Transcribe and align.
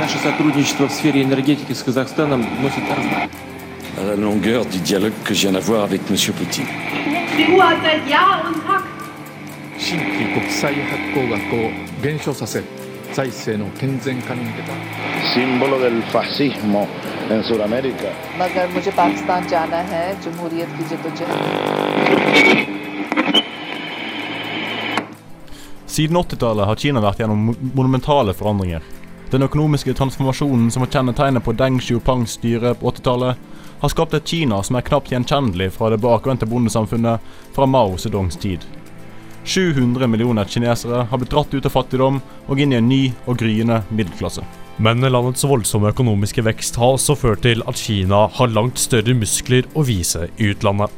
Наше 0.00 0.18
сотрудничество 0.18 0.88
в 0.88 0.92
сфере 0.92 1.22
энергетики 1.22 1.74
с 1.74 1.82
Казахстаном 1.82 2.40
носит 2.62 2.84
à 3.98 4.02
la 4.02 4.16
longueur 4.16 4.64
du 4.64 4.78
dialogue 4.78 5.12
que 5.24 5.34
je 5.34 5.42
viens 5.42 5.52
d'avoir 5.52 5.84
avec 5.84 6.00
M. 6.08 6.16
Poutine. 6.38 6.64
En 25.86 25.86
Siden 25.86 26.16
80-tallet 26.16 26.64
har 26.64 26.76
Kina 26.76 27.00
vært 27.02 27.18
gjennom 27.18 27.52
monumentale 27.74 28.32
forandringer. 28.32 28.99
Den 29.30 29.46
økonomiske 29.46 29.94
transformasjonen 29.94 30.72
som 30.74 30.82
var 30.82 30.90
kjennetegnet 30.90 31.44
på 31.46 31.52
Deng 31.54 31.76
Xiupangs 31.78 32.32
styre 32.40 32.72
på 32.74 32.90
80-tallet, 32.90 33.36
har 33.80 33.92
skapt 33.92 34.14
et 34.18 34.26
Kina 34.26 34.58
som 34.66 34.76
er 34.76 34.84
knapt 34.88 35.12
gjenkjennelig 35.12 35.70
fra 35.76 35.92
det 35.92 36.00
bakvendte 36.02 36.48
bondesamfunnet 36.50 37.28
fra 37.54 37.68
Mao 37.70 37.94
Zedongs 37.94 38.36
tid. 38.42 38.66
700 39.44 40.06
millioner 40.10 40.44
kinesere 40.50 41.04
har 41.10 41.20
blitt 41.22 41.30
dratt 41.30 41.54
ut 41.54 41.66
av 41.66 41.72
fattigdom 41.72 42.18
og 42.20 42.60
inn 42.60 42.74
i 42.74 42.80
en 42.80 42.90
ny 42.90 43.04
og 43.24 43.38
gryende 43.40 43.80
middelklasse. 43.88 44.42
Men 44.82 45.06
landets 45.06 45.46
voldsomme 45.46 45.94
økonomiske 45.94 46.42
vekst 46.44 46.76
har 46.80 46.96
også 46.96 47.16
ført 47.22 47.44
til 47.46 47.62
at 47.70 47.78
Kina 47.78 48.26
har 48.34 48.52
langt 48.52 48.82
større 48.82 49.14
muskler 49.14 49.68
å 49.78 49.86
vise 49.86 50.26
i 50.36 50.50
utlandet. 50.50 50.90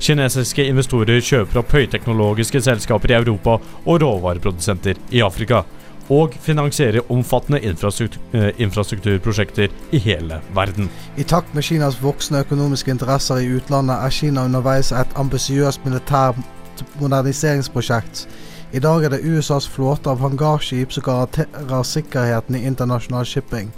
Kinesiske 0.00 0.64
investorer 0.70 1.20
kjøper 1.22 1.60
opp 1.60 1.72
høyteknologiske 1.74 2.64
selskaper 2.64 3.12
i 3.12 3.18
Europa 3.20 3.58
og 3.84 4.00
råvareprodusenter 4.02 4.98
i 5.14 5.22
Afrika, 5.22 5.64
og 6.12 6.34
finansierer 6.40 7.04
omfattende 7.12 7.60
eh, 7.64 8.50
infrastrukturprosjekter 8.58 9.68
i 9.92 9.98
hele 9.98 10.40
verden. 10.54 10.90
I 11.16 11.22
takt 11.22 11.54
med 11.54 11.62
Kinas 11.62 12.02
voksende 12.02 12.40
økonomiske 12.44 12.90
interesser 12.90 13.40
i 13.40 13.52
utlandet 13.56 13.96
er 13.96 14.10
Kina 14.10 14.44
underveis 14.44 14.92
et 14.92 15.16
ambisiøst 15.16 15.84
militært 15.84 16.36
moderniseringsprosjekt. 17.00 18.26
I 18.74 18.80
dag 18.82 19.04
er 19.04 19.08
det 19.14 19.22
USAs 19.22 19.68
flåte 19.70 20.10
av 20.10 20.18
hangarskip 20.18 20.92
som 20.92 21.04
garanterer 21.06 21.82
sikkerheten 21.86 22.56
i 22.58 22.64
internasjonal 22.66 23.24
shipping. 23.24 23.70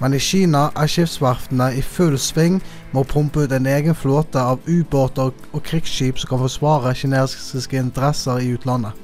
Men 0.00 0.14
i 0.14 0.20
Kina 0.20 0.66
er 0.76 0.90
skipsverftene 0.90 1.70
i 1.78 1.82
full 1.82 2.18
sving 2.18 2.58
med 2.92 3.00
å 3.00 3.08
pumpe 3.08 3.46
ut 3.46 3.54
en 3.54 3.68
egen 3.70 3.96
flåte 3.96 4.40
av 4.40 4.60
ubåter 4.66 5.30
og 5.30 5.64
krigsskip 5.64 6.18
som 6.18 6.34
kan 6.34 6.42
forsvare 6.42 6.94
kinesiske 6.98 7.78
interesser 7.78 8.42
i 8.42 8.52
utlandet. 8.56 9.01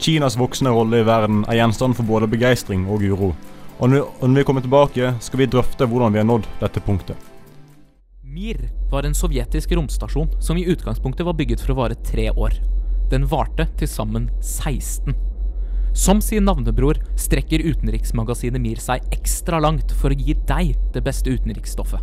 Kinas 0.00 0.36
voksende 0.36 0.70
rolle 0.72 1.02
i 1.02 1.04
verden 1.04 1.42
er 1.44 1.58
gjenstand 1.58 1.92
for 1.98 2.08
både 2.08 2.28
begeistring 2.32 2.86
og 2.88 3.02
uro. 3.04 3.34
Og 3.80 3.90
når 3.92 4.36
vi 4.38 4.44
kommer 4.48 4.64
tilbake, 4.64 5.10
skal 5.20 5.42
vi 5.42 5.48
drøfte 5.52 5.84
hvordan 5.84 6.14
vi 6.14 6.20
har 6.22 6.28
nådd 6.28 6.46
dette 6.60 6.80
punktet. 6.84 7.16
Mir 8.24 8.62
var 8.88 9.04
en 9.04 9.16
sovjetisk 9.16 9.74
romstasjon 9.76 10.30
som 10.40 10.56
i 10.56 10.64
utgangspunktet 10.72 11.26
var 11.26 11.36
bygget 11.36 11.60
for 11.60 11.74
å 11.74 11.82
vare 11.82 11.98
tre 12.06 12.30
år. 12.32 12.56
Den 13.12 13.26
varte 13.28 13.66
til 13.76 13.90
sammen 13.92 14.30
16. 14.40 15.12
Som 15.92 16.24
sin 16.24 16.48
navnebror 16.48 17.02
strekker 17.20 17.60
utenriksmagasinet 17.60 18.62
Mir 18.62 18.80
seg 18.80 19.04
ekstra 19.12 19.60
langt 19.60 19.92
for 20.00 20.14
å 20.14 20.16
gi 20.16 20.38
deg 20.48 20.72
det 20.94 21.04
beste 21.04 21.34
utenriksstoffet. 21.34 22.00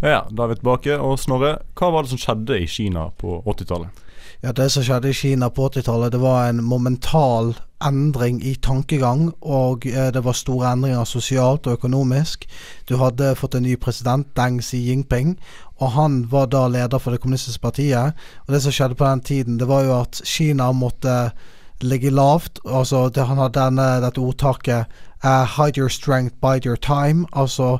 Ja, 0.00 0.24
da 0.30 0.44
er 0.46 0.54
vi 0.54 0.58
tilbake. 0.62 0.96
Og 0.96 1.20
Snorre, 1.20 1.58
hva 1.76 1.92
var 1.92 2.06
det 2.06 2.14
som 2.14 2.22
skjedde 2.22 2.62
i 2.62 2.68
Kina 2.70 3.10
på 3.20 3.42
80-tallet? 3.44 4.05
Ja, 4.42 4.52
Det 4.52 4.70
som 4.72 4.82
skjedde 4.84 5.08
i 5.10 5.14
Kina 5.16 5.48
på 5.50 5.68
80-tallet, 5.68 6.12
det 6.12 6.20
var 6.20 6.48
en 6.48 6.64
momental 6.64 7.54
endring 7.84 8.42
i 8.44 8.54
tankegang, 8.54 9.32
og 9.40 9.86
eh, 9.86 10.10
det 10.12 10.24
var 10.24 10.32
store 10.32 10.72
endringer 10.72 11.04
sosialt 11.04 11.66
og 11.66 11.72
økonomisk. 11.72 12.44
Du 12.88 12.96
hadde 13.00 13.34
fått 13.36 13.54
en 13.54 13.62
ny 13.62 13.76
president, 13.80 14.28
Deng 14.36 14.60
Xi 14.62 14.82
Jinping, 14.88 15.38
og 15.80 15.90
han 15.96 16.26
var 16.30 16.46
da 16.52 16.66
leder 16.68 16.98
for 16.98 17.10
det 17.10 17.20
kommunistiske 17.20 17.62
partiet. 17.62 18.12
Og 18.46 18.54
det 18.54 18.62
som 18.62 18.72
skjedde 18.72 18.94
på 18.94 19.08
den 19.08 19.20
tiden, 19.20 19.58
det 19.58 19.68
var 19.68 19.84
jo 19.84 20.00
at 20.00 20.20
Kina 20.24 20.70
måtte 20.72 21.32
ligge 21.80 22.10
lavt. 22.10 22.60
Altså, 22.64 23.08
det, 23.08 23.26
han 23.26 23.38
hadde 23.38 23.60
denne, 23.60 23.88
dette 24.04 24.20
ordtaket 24.20 24.86
uh, 25.24 25.44
'Hide 25.44 25.80
your 25.80 25.88
strength, 25.88 26.36
bide 26.40 26.68
your 26.68 26.76
time'. 26.76 27.24
Altså 27.32 27.78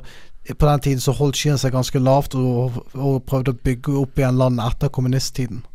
på 0.59 0.65
den 0.65 0.79
tiden 0.79 0.99
så 0.99 1.11
holdt 1.11 1.35
Kina 1.35 1.57
seg 1.57 1.71
ganske 1.71 1.99
lavt 1.99 2.35
og, 2.35 2.83
og 2.93 3.23
prøvde 3.23 3.51
å 3.51 3.63
bygge 3.63 3.97
opp 4.01 4.19
igjen 4.19 4.37
landet 4.37 4.65
etter 4.65 4.87
kommunisttiden. 4.93 5.65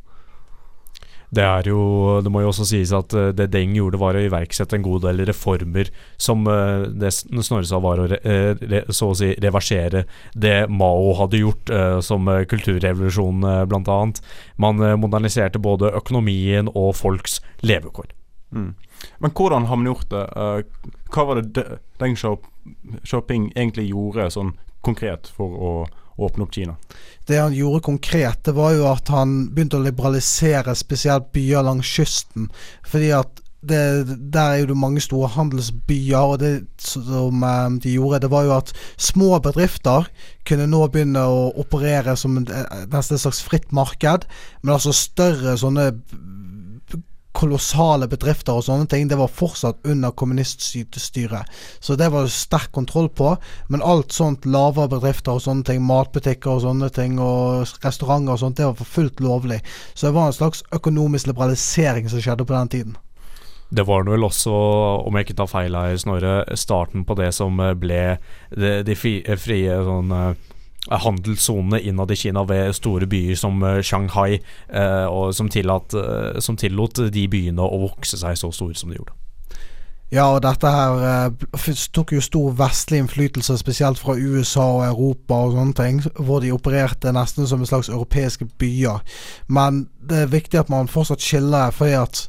Det 1.33 1.45
er 1.45 1.69
jo, 1.71 2.21
det 2.21 2.29
må 2.33 2.43
jo 2.43 2.51
også 2.51 2.67
sies 2.69 2.91
at 2.93 3.15
eh, 3.17 3.31
det 3.37 3.49
Deng 3.55 3.73
gjorde, 3.77 4.01
var 4.01 4.19
å 4.19 4.25
iverksette 4.27 4.77
en 4.77 4.85
god 4.85 5.07
del 5.07 5.23
reformer 5.29 5.89
som 6.21 6.45
eh, 6.51 6.85
det 6.93 7.13
Snorre 7.15 7.65
sa 7.69 7.81
var 7.81 8.03
å 8.03 8.09
eh, 8.19 8.91
så 8.93 9.09
å 9.13 9.17
si 9.17 9.31
reversere 9.41 10.05
det 10.37 10.67
Mao 10.69 11.15
hadde 11.17 11.41
gjort, 11.41 11.73
som 12.05 12.29
kulturrevolusjonen 12.49 13.69
bl.a. 13.71 13.99
Man 14.61 14.83
moderniserte 15.01 15.61
både 15.63 15.93
økonomien 15.97 16.69
og 16.73 16.93
folks 16.99 17.39
levekår. 17.65 18.11
Mm. 18.53 18.75
Men 19.25 19.35
hvordan 19.35 19.69
har 19.71 19.81
man 19.81 19.89
gjort 19.89 20.11
det? 20.13 20.25
Hva 21.15 21.25
var 21.29 21.41
det 21.41 21.65
Deng 22.03 22.17
Xiao- 22.19 22.41
Xiaoping 23.03 23.51
egentlig 23.55 23.89
gjorde 23.91 24.29
sånn 24.35 24.55
konkret 24.85 25.31
for 25.33 25.57
å 25.57 25.73
åpne 26.17 26.47
opp 26.47 26.55
Kina? 26.55 26.77
Det 27.27 27.39
han 27.39 27.55
gjorde 27.55 27.85
konkret, 27.87 28.43
det 28.45 28.57
var 28.57 28.75
jo 28.75 28.89
at 28.91 29.09
han 29.15 29.53
begynte 29.55 29.79
å 29.79 29.85
liberalisere 29.85 30.75
spesielt 30.79 31.31
byer 31.35 31.65
langs 31.67 31.87
kysten. 31.87 32.51
Fordi 32.89 33.13
at 33.15 33.43
det, 33.63 33.79
der 34.35 34.41
er 34.41 34.57
jo 34.63 34.73
det 34.73 34.77
mange 34.77 35.01
store 35.01 35.29
handelsbyer, 35.37 36.19
og 36.19 36.41
det 36.43 36.67
som 36.83 37.45
eh, 37.47 37.71
de 37.85 37.95
gjorde, 37.95 38.25
det 38.25 38.31
var 38.33 38.47
jo 38.49 38.57
at 38.57 38.73
små 38.99 39.39
bedrifter 39.39 40.09
kunne 40.49 40.67
nå 40.67 40.83
begynne 40.91 41.23
å 41.23 41.45
operere 41.63 42.17
som 42.19 42.41
eh, 42.43 42.79
nesten 42.91 43.17
et 43.19 43.23
slags 43.23 43.43
fritt 43.47 43.71
marked. 43.71 44.27
Men 44.63 44.75
altså 44.77 44.95
større 44.97 45.55
sånne 45.61 45.93
kolossale 47.37 48.09
bedrifter 48.11 48.57
og 48.57 48.65
sånne 48.67 48.87
ting, 48.91 49.09
det 49.09 49.19
var 49.19 49.33
fortsatt 49.33 49.87
under 49.89 50.13
kommuniststyret. 50.17 51.49
Så 51.81 51.97
det 51.97 52.11
var 52.13 52.27
det 52.27 52.35
sterk 52.35 52.73
kontroll 52.77 53.09
på. 53.09 53.35
Men 53.73 53.85
alt 53.85 54.13
sånt 54.13 54.47
lavere 54.47 54.91
bedrifter 54.93 55.37
og 55.37 55.45
sånne 55.45 55.67
ting, 55.69 55.83
matbutikker 55.89 56.57
og 56.57 56.65
sånne 56.67 56.91
ting, 56.95 57.19
og 57.23 57.65
restauranter 57.85 58.37
og 58.37 58.43
sånt, 58.45 58.59
det 58.61 58.69
var 58.69 58.77
for 58.81 58.97
fullt 58.99 59.25
lovlig. 59.25 59.63
Så 59.95 60.09
det 60.09 60.17
var 60.19 60.29
en 60.29 60.37
slags 60.37 60.63
økonomisk 60.73 61.33
liberalisering 61.33 62.11
som 62.13 62.23
skjedde 62.23 62.47
på 62.49 62.57
den 62.57 62.73
tiden. 62.77 63.01
Det 63.73 63.87
var 63.89 64.05
vel 64.05 64.25
også, 64.27 64.53
om 65.09 65.17
jeg 65.17 65.25
ikke 65.25 65.39
tar 65.41 65.49
feil 65.49 65.77
her, 65.77 65.97
Snorre, 65.97 66.33
starten 66.61 67.07
på 67.09 67.17
det 67.17 67.31
som 67.33 67.57
ble 67.57 68.03
de, 68.53 68.73
de 68.85 68.97
frie 68.97 69.79
sånn 69.87 70.13
eh, 70.13 70.51
handelssonene 70.91 71.81
innad 71.81 72.11
i 72.11 72.17
Kina 72.19 72.43
ved 72.49 72.73
store 72.75 73.07
byer 73.07 73.39
som 73.39 73.63
eh, 73.63 73.83
Shanghai, 73.87 74.41
eh, 74.69 75.07
og 75.07 75.35
som, 75.35 75.49
tillatt, 75.49 75.95
eh, 75.95 76.41
som 76.43 76.59
tillot 76.59 77.05
de 77.15 77.27
byene 77.31 77.63
å 77.63 77.83
vokse 77.85 78.19
seg 78.19 78.39
så 78.39 78.51
store 78.55 78.79
som 78.79 78.91
de 78.91 78.99
gjorde. 78.99 79.15
Ja, 80.13 80.27
og 80.35 80.43
dette 80.45 80.69
her 80.69 80.99
eh, 81.09 81.77
tok 81.97 82.13
jo 82.13 82.21
stor 82.21 82.53
vestlig 82.59 83.01
innflytelse, 83.01 83.57
spesielt 83.57 84.01
fra 84.03 84.19
USA 84.19 84.67
og 84.75 84.85
Europa 84.91 85.39
og 85.47 85.55
sånne 85.57 85.77
ting, 85.79 86.03
hvor 86.19 86.43
de 86.45 86.53
opererte 86.53 87.15
nesten 87.17 87.49
som 87.49 87.63
en 87.63 87.71
slags 87.71 87.89
europeiske 87.89 88.51
byer. 88.61 89.01
Men 89.49 89.87
det 90.05 90.27
er 90.27 90.35
viktig 90.35 90.61
at 90.61 90.73
man 90.73 90.91
fortsatt 90.93 91.25
skiller, 91.25 91.73
fordi 91.73 91.97
at 91.97 92.27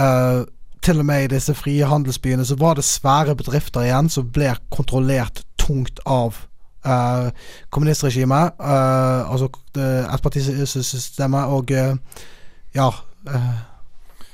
uh, 0.00 0.42
til 0.82 0.98
og 0.98 1.06
med 1.06 1.28
i 1.28 1.32
disse 1.36 1.54
frie 1.54 1.86
handelsbyene 1.86 2.48
så 2.48 2.58
var 2.58 2.74
det 2.74 2.88
svære 2.88 3.36
bedrifter 3.38 3.86
igjen 3.86 4.10
som 4.10 4.32
ble 4.34 4.56
kontrollert 4.74 5.44
tungt 5.60 6.02
av 6.08 6.48
eh, 6.84 7.30
kommunistregimet, 7.70 8.60
uh, 8.60 9.30
altså 9.30 9.50
uh, 9.78 10.14
ettpartisystemet, 10.14 11.54
og 11.54 11.72
uh, 11.74 12.26
ja 12.74 12.90
eh, 13.26 13.54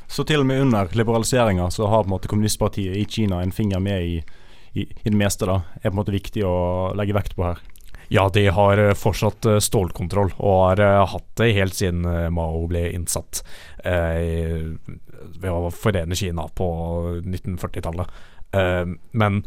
Så 0.08 0.24
til 0.24 0.40
og 0.40 0.46
med 0.46 0.60
under 0.60 0.88
liberaliseringa 0.92 1.70
så 1.70 1.88
har 1.90 2.04
på 2.04 2.10
en 2.10 2.14
måte 2.14 2.28
kommunistpartiet 2.28 2.96
i 2.96 3.06
Kina 3.10 3.40
en 3.42 3.52
finger 3.52 3.80
med 3.82 4.04
i, 4.04 4.18
i, 4.72 4.84
i 4.84 5.08
det 5.10 5.16
meste. 5.16 5.46
da 5.48 5.62
Er 5.80 5.88
på 5.88 5.94
en 5.94 5.98
måte 5.98 6.14
viktig 6.14 6.44
å 6.46 6.92
legge 6.94 7.16
vekt 7.16 7.34
på 7.36 7.48
her. 7.48 7.58
Ja, 8.08 8.28
de 8.28 8.46
har 8.46 8.78
eh, 8.78 8.94
fortsatt 8.94 9.46
eh, 9.46 9.58
stålkontroll, 9.58 10.30
og 10.38 10.60
har 10.62 10.82
eh, 10.84 11.06
hatt 11.10 11.28
det 11.40 11.52
helt 11.56 11.74
siden 11.74 12.04
eh, 12.06 12.28
Mao 12.30 12.62
ble 12.70 12.84
innsatt 12.94 13.42
eh, 13.82 14.62
ved 15.42 15.50
å 15.50 15.72
forene 15.74 16.18
Kina 16.18 16.46
på 16.54 16.68
1940-tallet. 17.24 18.20
Eh, 18.54 18.84
men 19.18 19.42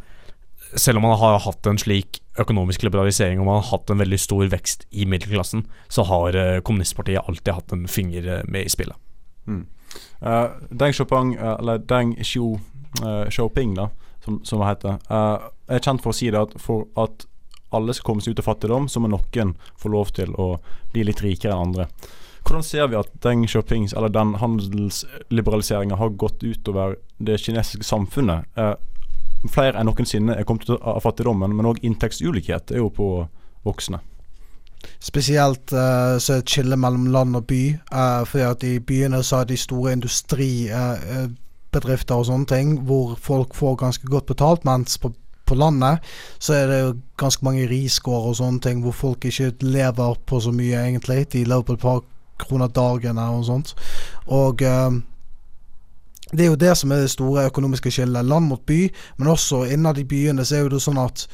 selv 0.76 0.98
om 0.98 1.08
man 1.08 1.18
har 1.18 1.40
hatt 1.40 1.66
en 1.70 1.80
slik 1.82 2.20
økonomisk 2.40 2.84
liberalisering 2.86 3.40
og 3.40 3.48
man 3.48 3.60
har 3.62 3.70
hatt 3.72 3.92
en 3.92 4.02
veldig 4.02 4.20
stor 4.22 4.46
vekst 4.52 4.86
i 4.92 5.06
middelklassen, 5.10 5.66
så 5.90 6.06
har 6.08 6.38
eh, 6.38 6.60
kommunistpartiet 6.66 7.26
alltid 7.26 7.54
hatt 7.56 7.74
en 7.76 7.88
finger 7.88 8.28
eh, 8.28 8.46
med 8.48 8.68
i 8.68 8.74
spillet. 8.74 8.96
Mm. 9.50 9.66
Uh, 10.22 10.52
Deng 10.70 10.94
Xiaoping, 10.94 11.34
eller 11.42 11.82
Deng 11.90 12.14
Xiu, 12.22 12.60
uh, 13.02 13.26
Xiaoping, 13.30 13.74
da, 13.80 13.90
som, 14.26 14.40
som 14.46 14.62
det 14.62 14.70
heter, 14.70 15.00
er 15.10 15.82
kjent 15.82 16.04
for 16.04 16.14
å 16.14 16.18
si 16.18 16.30
det 16.30 16.42
at 16.42 16.54
for 16.62 16.86
at 17.00 17.26
alle 17.74 17.94
skal 17.94 18.12
komme 18.12 18.26
seg 18.26 18.36
ut 18.36 18.42
av 18.44 18.50
fattigdom, 18.50 18.90
så 18.90 19.02
må 19.02 19.10
noen 19.10 19.56
få 19.80 19.92
lov 19.94 20.14
til 20.18 20.34
å 20.38 20.56
bli 20.94 21.06
litt 21.08 21.24
rikere 21.26 21.56
enn 21.56 21.70
andre. 21.70 21.88
Hvordan 22.46 22.66
ser 22.66 22.88
vi 22.90 22.98
at 22.98 23.10
Deng 23.24 23.44
Xiaopings, 23.50 23.94
eller 23.94 24.14
den 24.14 24.36
handelsliberaliseringa 24.42 26.00
har 26.00 26.16
gått 26.22 26.44
utover 26.44 26.98
det 27.18 27.38
kinesiske 27.44 27.86
samfunnet? 27.86 28.50
Eh, 29.44 29.50
flere 29.52 29.80
enn 29.80 29.86
noensinne 29.90 30.36
er 30.36 30.44
kommet 30.48 30.70
ut 30.70 30.82
av 30.82 31.02
fattigdommen, 31.04 31.56
men 31.56 31.66
òg 31.66 31.78
inntektsulikhet 31.86 32.72
er 32.72 32.78
jo 32.84 32.90
på 32.90 33.28
voksne. 33.68 34.00
Spesielt 35.04 35.74
uh, 35.76 36.16
så 36.20 36.34
er 36.34 36.38
det 36.40 36.44
et 36.46 36.54
skille 36.54 36.78
mellom 36.80 37.08
land 37.12 37.36
og 37.36 37.44
by. 37.48 37.80
Uh, 37.92 38.26
fordi 38.28 38.46
at 38.48 38.64
i 38.64 38.80
byene 38.80 39.24
så 39.24 39.36
er 39.42 39.46
de 39.50 39.58
store 39.60 39.92
industribedrifter 39.98 42.16
uh, 42.16 42.20
og 42.20 42.26
sånne 42.30 42.46
ting, 42.48 42.68
hvor 42.88 43.16
folk 43.20 43.56
får 43.56 43.76
ganske 43.84 44.08
godt 44.08 44.26
betalt, 44.32 44.66
mens 44.68 44.98
på, 44.98 45.08
på 45.44 45.56
landet 45.60 46.00
så 46.40 46.54
er 46.56 46.68
det 46.72 46.80
jo 46.80 47.00
ganske 47.20 47.44
mange 47.44 47.68
risgårder 47.68 48.30
og 48.32 48.36
sånne 48.40 48.60
ting 48.64 48.82
hvor 48.86 48.96
folk 48.96 49.26
ikke 49.28 49.52
lever 49.68 50.16
på 50.26 50.40
så 50.44 50.52
mye, 50.56 50.80
egentlig. 50.86 51.28
De 51.36 51.44
lever 51.44 51.64
på 51.68 51.76
et 51.76 51.84
par 51.84 52.00
kroner 52.40 52.70
dagen 52.72 53.20
og 53.20 53.46
sånt. 53.50 53.76
Og 54.32 54.64
det 56.32 56.46
er 56.46 56.52
jo 56.52 56.60
det 56.60 56.76
som 56.78 56.92
er 56.94 57.04
det 57.04 57.14
store 57.14 57.48
økonomiske 57.50 57.92
skillet, 57.92 58.26
land 58.26 58.50
mot 58.52 58.62
by. 58.70 58.84
Men 59.18 59.32
også 59.34 59.64
innad 59.74 59.98
i 59.98 60.06
byene 60.06 60.46
så 60.46 60.60
er 60.60 60.68
jo 60.68 60.82
sånn 60.82 61.02
at 61.02 61.26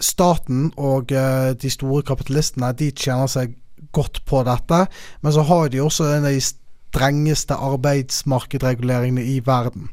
staten 0.00 0.70
og 0.80 1.12
uh, 1.12 1.52
de 1.56 1.70
store 1.72 2.04
kapitalistene 2.08 2.72
de 2.76 2.90
tjener 2.96 3.30
seg 3.30 3.56
godt 3.96 4.22
på 4.28 4.42
dette, 4.46 4.84
men 5.24 5.32
så 5.34 5.44
har 5.48 5.70
de 5.72 5.80
også 5.82 6.06
en 6.12 6.26
av 6.28 6.34
de 6.36 6.42
strengeste 6.44 7.56
arbeidsmarkedreguleringene 7.56 9.24
i 9.24 9.40
verden. 9.44 9.88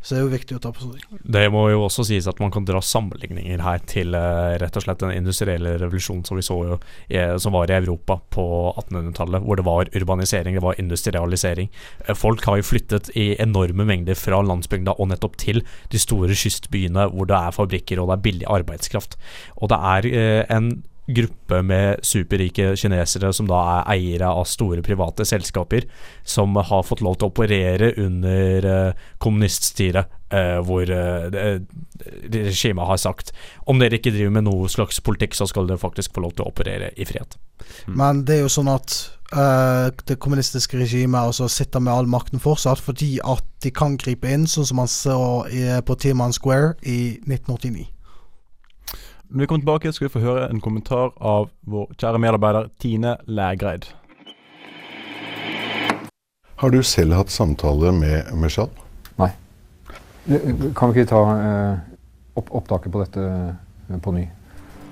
Så 0.00 0.14
det 0.14 0.20
er 0.20 0.24
jo 0.24 0.32
viktig 0.32 0.56
å 0.56 0.60
ta 0.64 0.70
på 0.72 0.86
seg. 0.86 1.18
Det 1.36 1.42
må 1.52 1.66
jo 1.68 1.82
også 1.84 2.06
sies 2.08 2.28
at 2.30 2.38
man 2.40 2.52
kan 2.54 2.64
dra 2.68 2.80
sammenligninger 2.80 3.60
her 3.60 3.82
til 3.90 4.16
uh, 4.16 4.56
rett 4.60 4.78
og 4.78 4.86
slett 4.86 5.02
den 5.02 5.12
industrielle 5.12 5.74
revolusjonen 5.82 6.24
som 6.24 6.40
vi 6.40 6.44
så 6.46 6.56
jo 6.70 6.78
som 7.42 7.52
var 7.52 7.68
i 7.68 7.76
Europa 7.76 8.16
på 8.32 8.44
1800-tallet, 8.80 9.44
hvor 9.44 9.58
det 9.60 9.66
var 9.66 9.90
urbanisering, 9.96 10.56
det 10.56 10.64
var 10.64 10.80
industrialisering. 10.80 11.68
Uh, 12.08 12.14
folk 12.16 12.44
har 12.48 12.60
jo 12.60 12.68
flyttet 12.70 13.12
i 13.12 13.34
enorme 13.42 13.84
mengder 13.88 14.16
fra 14.16 14.40
landsbygda 14.40 14.96
og 14.96 15.12
nettopp 15.12 15.36
til 15.42 15.60
de 15.92 16.00
store 16.00 16.36
kystbyene 16.38 17.10
hvor 17.12 17.28
det 17.28 17.36
er 17.36 17.56
fabrikker 17.56 18.00
og 18.00 18.08
det 18.08 18.16
er 18.16 18.24
billig 18.28 18.48
arbeidskraft. 18.48 19.20
Og 19.60 19.68
det 19.72 19.80
er 19.92 20.46
en 20.56 20.72
gruppe 21.14 21.60
med 21.66 22.00
superrike 22.06 22.72
kinesere 22.78 23.32
som 23.34 23.48
da 23.50 23.60
er 23.74 23.90
eiere 23.94 24.30
av 24.30 24.46
store 24.48 24.82
private 24.86 25.26
selskaper, 25.28 25.86
som 26.24 26.56
har 26.56 26.86
fått 26.86 27.02
lov 27.04 27.18
til 27.18 27.28
å 27.28 27.32
operere 27.32 27.92
under 28.00 28.66
uh, 28.66 29.04
kommuniststyret, 29.22 30.10
uh, 30.34 30.58
hvor 30.66 30.90
uh, 30.90 31.60
regimet 32.30 32.90
har 32.90 33.00
sagt 33.00 33.34
om 33.70 33.80
dere 33.82 34.00
ikke 34.00 34.14
driver 34.14 34.36
med 34.38 34.48
noe 34.48 34.70
slags 34.72 35.02
politikk, 35.04 35.36
så 35.38 35.48
skal 35.50 35.68
dere 35.68 35.82
faktisk 35.82 36.14
få 36.16 36.26
lov 36.26 36.36
til 36.36 36.46
å 36.46 36.52
operere 36.52 36.92
i 36.96 37.08
frihet. 37.08 37.38
Mm. 37.86 37.96
Men 38.00 38.24
det 38.26 38.38
er 38.38 38.44
jo 38.44 38.54
sånn 38.56 38.72
at 38.72 38.96
uh, 39.34 39.92
det 40.08 40.18
kommunistiske 40.22 40.80
regimet 40.80 41.20
altså 41.20 41.50
sitter 41.52 41.84
med 41.84 41.94
all 41.94 42.10
makten 42.10 42.42
fortsatt, 42.42 42.82
fordi 42.82 43.16
at 43.20 43.46
de 43.64 43.72
kan 43.74 43.98
gripe 44.00 44.28
inn, 44.30 44.48
sånn 44.48 44.68
som 44.68 44.80
man 44.80 44.90
så 44.90 45.20
på 45.84 45.96
Timan 46.00 46.32
Square 46.32 46.76
i 46.88 47.20
1989. 47.28 47.90
Når 49.30 49.44
vi 49.44 49.46
kommer 49.46 49.62
tilbake, 49.62 49.92
skal 49.94 50.08
vi 50.08 50.12
få 50.16 50.20
høre 50.24 50.46
en 50.50 50.58
kommentar 50.58 51.12
av 51.22 51.52
vår 51.70 51.92
kjære 51.94 52.18
medarbeider 52.18 52.64
Tine 52.82 53.12
Lægreid. 53.30 53.84
Har 56.58 56.74
du 56.74 56.80
selv 56.82 57.14
hatt 57.14 57.30
samtale 57.30 57.92
med 57.94 58.32
Meshad? 58.34 58.74
Nei. 59.22 59.30
Kan 60.74 60.90
vi 60.90 60.98
ikke 60.98 61.12
ta 61.12 61.22
eh, 61.36 61.78
opp 62.42 62.50
opptaket 62.58 62.90
på 62.90 63.04
dette 63.04 63.22
eh, 63.22 64.02
på 64.02 64.16
ny? 64.18 64.26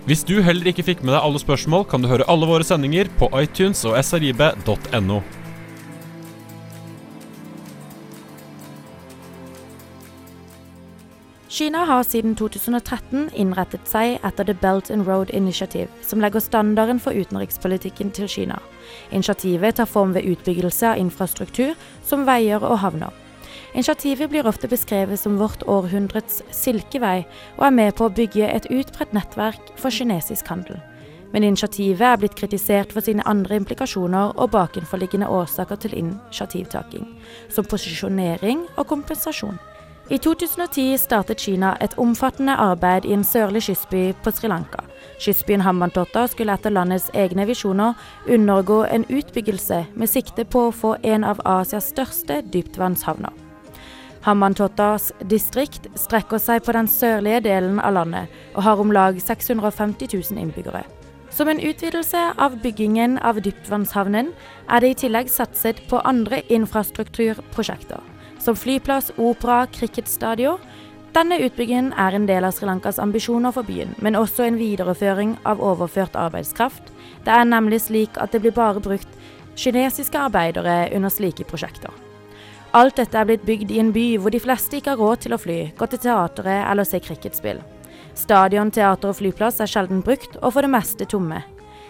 Hvis 0.07 0.23
du 0.23 0.39
heller 0.39 0.71
ikke 0.71 0.87
fikk 0.87 1.03
med 1.03 1.17
deg 1.17 1.27
alle 1.27 1.43
spørsmål, 1.43 1.89
kan 1.91 2.07
du 2.07 2.09
høre 2.09 2.29
alle 2.31 2.47
våre 2.47 2.65
sendinger 2.65 3.11
på 3.19 3.33
iTunes 3.43 3.83
og 3.91 3.99
srib.no. 3.99 5.19
Kina 11.59 11.79
har 11.85 12.03
siden 12.07 12.37
2013 12.39 13.31
innrettet 13.35 13.89
seg 13.91 14.21
etter 14.23 14.47
The 14.47 14.55
Belt 14.55 14.93
and 14.95 15.09
Road 15.09 15.33
Initiative, 15.35 15.89
som 16.07 16.21
legger 16.23 16.39
standarden 16.39 17.01
for 17.03 17.11
utenrikspolitikken 17.19 18.13
til 18.15 18.29
Kina. 18.31 18.61
Initiativet 19.11 19.75
tar 19.81 19.89
form 19.91 20.13
ved 20.15 20.29
utbyggelse 20.31 20.93
av 20.93 21.01
infrastruktur 21.03 21.73
som 22.07 22.23
veier 22.29 22.63
og 22.63 22.79
havner. 22.79 23.11
Initiativet 23.73 24.31
blir 24.31 24.47
ofte 24.47 24.71
beskrevet 24.71 25.19
som 25.19 25.41
vårt 25.41 25.65
århundrets 25.67 26.45
silkevei, 26.55 27.25
og 27.57 27.65
er 27.67 27.75
med 27.75 27.97
på 27.99 28.07
å 28.07 28.15
bygge 28.15 28.47
et 28.47 28.69
utbredt 28.71 29.17
nettverk 29.17 29.73
for 29.75 29.91
kinesisk 29.91 30.53
handel. 30.53 30.79
Men 31.33 31.49
initiativet 31.49 32.07
er 32.07 32.21
blitt 32.23 32.39
kritisert 32.39 32.95
for 32.95 33.03
sine 33.03 33.27
andre 33.27 33.59
implikasjoner 33.59 34.39
og 34.39 34.55
bakenforliggende 34.55 35.27
årsaker 35.27 35.83
til 35.83 35.99
initiativtaking, 36.05 37.11
som 37.51 37.67
posisjonering 37.67 38.63
og 38.77 38.87
kompensasjon. 38.95 39.59
I 40.11 40.17
2010 40.19 40.99
startet 40.99 41.41
Kina 41.41 41.75
et 41.85 41.93
omfattende 42.01 42.55
arbeid 42.57 43.05
i 43.05 43.13
en 43.13 43.25
sørlig 43.29 43.61
kystby 43.67 44.15
på 44.25 44.33
Sri 44.33 44.49
Lanka. 44.49 44.81
Kystbyen 45.21 45.61
Hambantota 45.61 46.23
skulle 46.33 46.55
etter 46.57 46.73
landets 46.73 47.11
egne 47.13 47.45
visjoner 47.45 47.93
undergå 48.25 48.79
en 48.89 49.05
utbyggelse 49.05 49.83
med 49.93 50.09
sikte 50.09 50.47
på 50.49 50.65
å 50.71 50.73
få 50.73 50.95
en 51.05 51.29
av 51.29 51.45
Asias 51.45 51.91
største 51.93 52.41
dyptvannshavner. 52.55 53.37
Hambantotas 54.25 55.13
distrikt 55.29 55.91
strekker 55.93 56.41
seg 56.41 56.65
på 56.65 56.73
den 56.73 56.89
sørlige 56.89 57.45
delen 57.45 57.77
av 57.77 57.99
landet 58.01 58.33
og 58.55 58.65
har 58.65 58.81
om 58.81 58.97
lag 58.97 59.21
650 59.21 60.09
000 60.09 60.41
innbyggere. 60.41 60.87
Som 61.29 61.53
en 61.53 61.61
utvidelse 61.61 62.31
av 62.41 62.57
byggingen 62.65 63.21
av 63.21 63.45
dyptvannshavnen 63.45 64.33
er 64.73 64.81
det 64.81 64.95
i 64.95 65.03
tillegg 65.05 65.29
satset 65.29 65.85
på 65.93 66.01
andre 66.01 66.41
infrastrukturprosjekter 66.49 68.01
som 68.49 68.57
flyplass, 68.57 69.13
opera, 69.17 69.67
cricketstadion. 69.67 70.59
Denne 71.13 71.37
utbyggingen 71.45 71.91
er 72.01 72.15
en 72.17 72.25
del 72.29 72.47
av 72.49 72.55
Sri 72.57 72.65
Lankas 72.69 73.01
ambisjoner 73.03 73.53
for 73.53 73.69
byen, 73.69 73.93
men 74.01 74.17
også 74.17 74.47
en 74.47 74.57
videreføring 74.57 75.35
av 75.49 75.61
overført 75.61 76.17
arbeidskraft. 76.17 76.89
Det 77.27 77.35
er 77.35 77.45
nemlig 77.45 77.83
slik 77.85 78.17
at 78.17 78.33
det 78.33 78.41
blir 78.45 78.57
bare 78.57 78.81
brukt 78.81 79.19
kinesiske 79.59 80.17
arbeidere 80.31 80.87
under 80.97 81.13
slike 81.13 81.45
prosjekter. 81.51 81.93
Alt 82.73 82.97
dette 83.01 83.21
er 83.21 83.29
blitt 83.29 83.45
bygd 83.45 83.75
i 83.75 83.83
en 83.83 83.93
by 83.93 84.07
hvor 84.17 84.33
de 84.33 84.41
fleste 84.41 84.81
ikke 84.81 84.95
har 84.95 85.03
råd 85.03 85.27
til 85.27 85.37
å 85.37 85.41
fly, 85.43 85.59
gå 85.77 85.91
til 85.93 86.05
teateret 86.07 86.65
eller 86.71 86.89
se 86.89 87.03
cricketspill. 87.05 87.61
Stadion, 88.17 88.73
teater 88.73 89.13
og 89.13 89.21
flyplass 89.21 89.61
er 89.61 89.69
sjelden 89.69 90.01
brukt, 90.05 90.41
og 90.41 90.57
for 90.57 90.65
det 90.65 90.73
meste 90.73 91.05
tomme. 91.05 91.45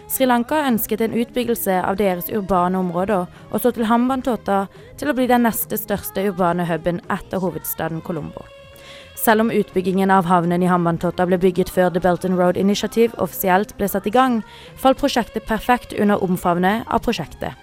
Sri 0.09 0.25
Lanka 0.25 0.63
ønsket 0.65 1.03
en 1.05 1.13
utbyggelse 1.13 1.75
av 1.85 1.99
deres 1.99 2.31
urbane 2.33 2.79
områder, 2.79 3.27
og 3.53 3.61
så 3.61 3.69
til 3.69 3.85
Hambantota 3.85 4.63
til 4.97 5.11
å 5.11 5.13
bli 5.13 5.27
den 5.29 5.45
neste 5.45 5.77
største 5.77 6.23
urbane 6.31 6.65
huben 6.65 6.97
etter 7.13 7.37
hovedstaden 7.43 8.01
Colombo. 8.01 8.41
Selv 9.19 9.45
om 9.45 9.51
utbyggingen 9.53 10.09
av 10.09 10.25
havnen 10.25 10.65
i 10.65 10.71
Hambantota 10.71 11.27
ble 11.29 11.37
bygget 11.37 11.69
før 11.69 11.93
The 11.93 12.01
Belt 12.01 12.25
and 12.25 12.41
Road 12.41 12.57
Initiative 12.57 13.13
offisielt 13.21 13.75
ble 13.77 13.91
satt 13.91 14.09
i 14.09 14.15
gang, 14.15 14.41
falt 14.81 14.97
prosjektet 14.97 15.45
perfekt 15.45 15.93
under 15.93 16.25
omfavnet 16.25 16.89
av 16.89 17.05
prosjektet. 17.05 17.53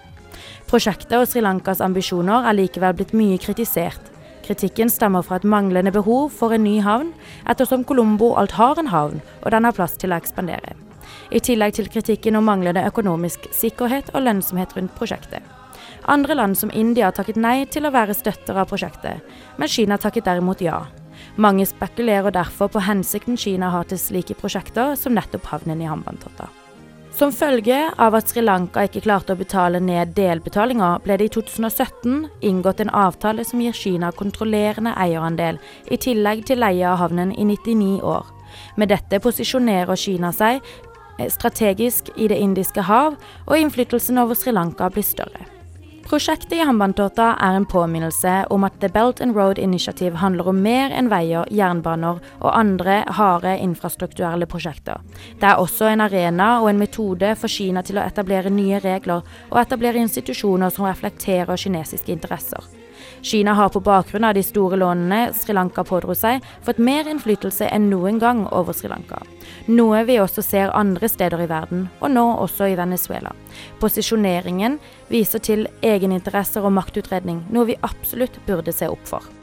Prosjektet 0.71 1.19
og 1.19 1.27
Sri 1.27 1.43
Lankas 1.43 1.83
ambisjoner 1.83 2.47
er 2.47 2.59
likevel 2.61 2.95
blitt 2.95 3.15
mye 3.17 3.43
kritisert. 3.43 4.13
Kritikken 4.47 4.87
stammer 4.87 5.25
fra 5.27 5.41
et 5.41 5.51
manglende 5.51 5.91
behov 5.91 6.31
for 6.31 6.55
en 6.55 6.63
ny 6.63 6.79
havn, 6.79 7.11
ettersom 7.43 7.83
Colombo 7.83 8.37
alt 8.39 8.55
har 8.55 8.79
en 8.79 8.93
havn, 8.95 9.23
og 9.43 9.51
den 9.51 9.67
har 9.67 9.75
plass 9.75 9.99
til 9.99 10.15
å 10.15 10.21
ekspandere 10.21 10.86
i 11.31 11.41
tillegg 11.43 11.77
til 11.77 11.89
kritikken 11.91 12.37
om 12.39 12.47
manglende 12.47 12.85
økonomisk 12.87 13.49
sikkerhet 13.55 14.13
og 14.13 14.25
lønnsomhet 14.27 14.75
rundt 14.77 14.95
prosjektet. 14.97 15.43
Andre 16.07 16.35
land 16.35 16.55
som 16.57 16.71
India 16.71 17.09
takket 17.11 17.39
nei 17.39 17.65
til 17.71 17.87
å 17.87 17.91
være 17.91 18.15
støtter 18.15 18.55
av 18.55 18.69
prosjektet, 18.69 19.23
men 19.57 19.71
Kina 19.71 19.97
takket 19.99 20.27
derimot 20.27 20.63
ja. 20.63 20.85
Mange 21.35 21.65
spekulerer 21.67 22.31
derfor 22.31 22.71
på 22.71 22.85
hensikten 22.85 23.37
Kina 23.37 23.69
har 23.73 23.89
til 23.89 23.99
slike 23.99 24.37
prosjekter 24.39 24.95
som 24.95 25.17
nettopp 25.17 25.51
havnen 25.51 25.81
i 25.83 25.89
Hambantota. 25.89 26.47
Som 27.17 27.31
følge 27.33 27.77
av 27.97 28.13
at 28.13 28.29
Sri 28.29 28.43
Lanka 28.43 28.83
ikke 28.85 29.01
klarte 29.01 29.33
å 29.33 29.39
betale 29.39 29.79
ned 29.81 30.11
delbetalinger, 30.13 30.99
ble 31.01 31.15
det 31.17 31.25
i 31.25 31.31
2017 31.33 32.27
inngått 32.45 32.83
en 32.83 32.93
avtale 32.93 33.41
som 33.47 33.63
gir 33.63 33.73
Kina 33.73 34.11
kontrollerende 34.13 34.93
eierandel, 35.01 35.57
i 35.89 35.97
tillegg 35.97 36.45
til 36.45 36.61
leie 36.61 36.85
av 36.85 36.99
havnen 37.01 37.33
i 37.33 37.47
99 37.49 38.03
år. 38.05 38.29
Med 38.77 38.93
dette 38.93 39.17
posisjonerer 39.23 39.97
Kina 39.97 40.29
seg 40.29 40.61
strategisk 41.29 42.09
i 42.15 42.27
Det 42.27 42.37
indiske 42.37 42.81
hav, 42.81 43.15
og 43.45 43.57
innflytelsen 43.57 44.17
over 44.17 44.35
Sri 44.35 44.51
Lanka 44.51 44.89
blir 44.89 45.05
større. 45.05 45.47
Prosjektet 46.07 46.53
i 46.55 46.63
Hambantota 46.63 47.33
er 47.43 47.57
en 47.57 47.65
påminnelse 47.67 48.45
om 48.55 48.63
at 48.63 48.77
The 48.79 48.87
Belt 48.87 49.19
and 49.21 49.35
Road 49.35 49.57
Initiative 49.59 50.21
handler 50.21 50.47
om 50.47 50.61
mer 50.63 50.93
enn 50.95 51.09
veier, 51.11 51.49
jernbaner 51.51 52.21
og 52.39 52.47
andre 52.53 53.01
harde 53.17 53.57
infrastrukturelle 53.59 54.47
prosjekter. 54.47 55.03
Det 55.41 55.49
er 55.49 55.59
også 55.59 55.91
en 55.91 56.05
arena 56.07 56.61
og 56.61 56.69
en 56.71 56.79
metode 56.79 57.35
for 57.35 57.51
Kina 57.51 57.83
til 57.83 57.99
å 57.99 58.07
etablere 58.07 58.53
nye 58.55 58.79
regler 58.79 59.27
og 59.51 59.61
etablere 59.65 59.99
institusjoner 59.99 60.71
som 60.71 60.87
reflekterer 60.87 61.59
kinesiske 61.59 62.15
interesser. 62.15 62.76
Kina 63.21 63.53
har 63.53 63.69
på 63.69 63.79
bakgrunn 63.79 64.23
av 64.23 64.35
de 64.37 64.43
store 64.43 64.77
lånene 64.79 65.33
Sri 65.33 65.55
Lanka 65.55 65.83
pådro 65.83 66.15
seg, 66.15 66.43
fått 66.65 66.81
mer 66.81 67.07
innflytelse 67.09 67.69
enn 67.73 67.89
noen 67.91 68.19
gang 68.21 68.45
over 68.51 68.75
Sri 68.77 68.91
Lanka. 68.91 69.21
Noe 69.67 70.03
vi 70.07 70.19
også 70.21 70.43
ser 70.45 70.75
andre 70.77 71.09
steder 71.09 71.43
i 71.43 71.49
verden, 71.49 71.87
og 71.99 72.13
nå 72.13 72.25
også 72.43 72.69
i 72.71 72.77
Venezuela. 72.79 73.33
Posisjoneringen 73.81 74.79
viser 75.11 75.43
til 75.43 75.67
egeninteresser 75.81 76.65
og 76.65 76.75
maktutredning, 76.77 77.43
noe 77.51 77.71
vi 77.71 77.81
absolutt 77.81 78.39
burde 78.47 78.75
se 78.75 78.89
opp 78.91 79.03
for. 79.07 79.36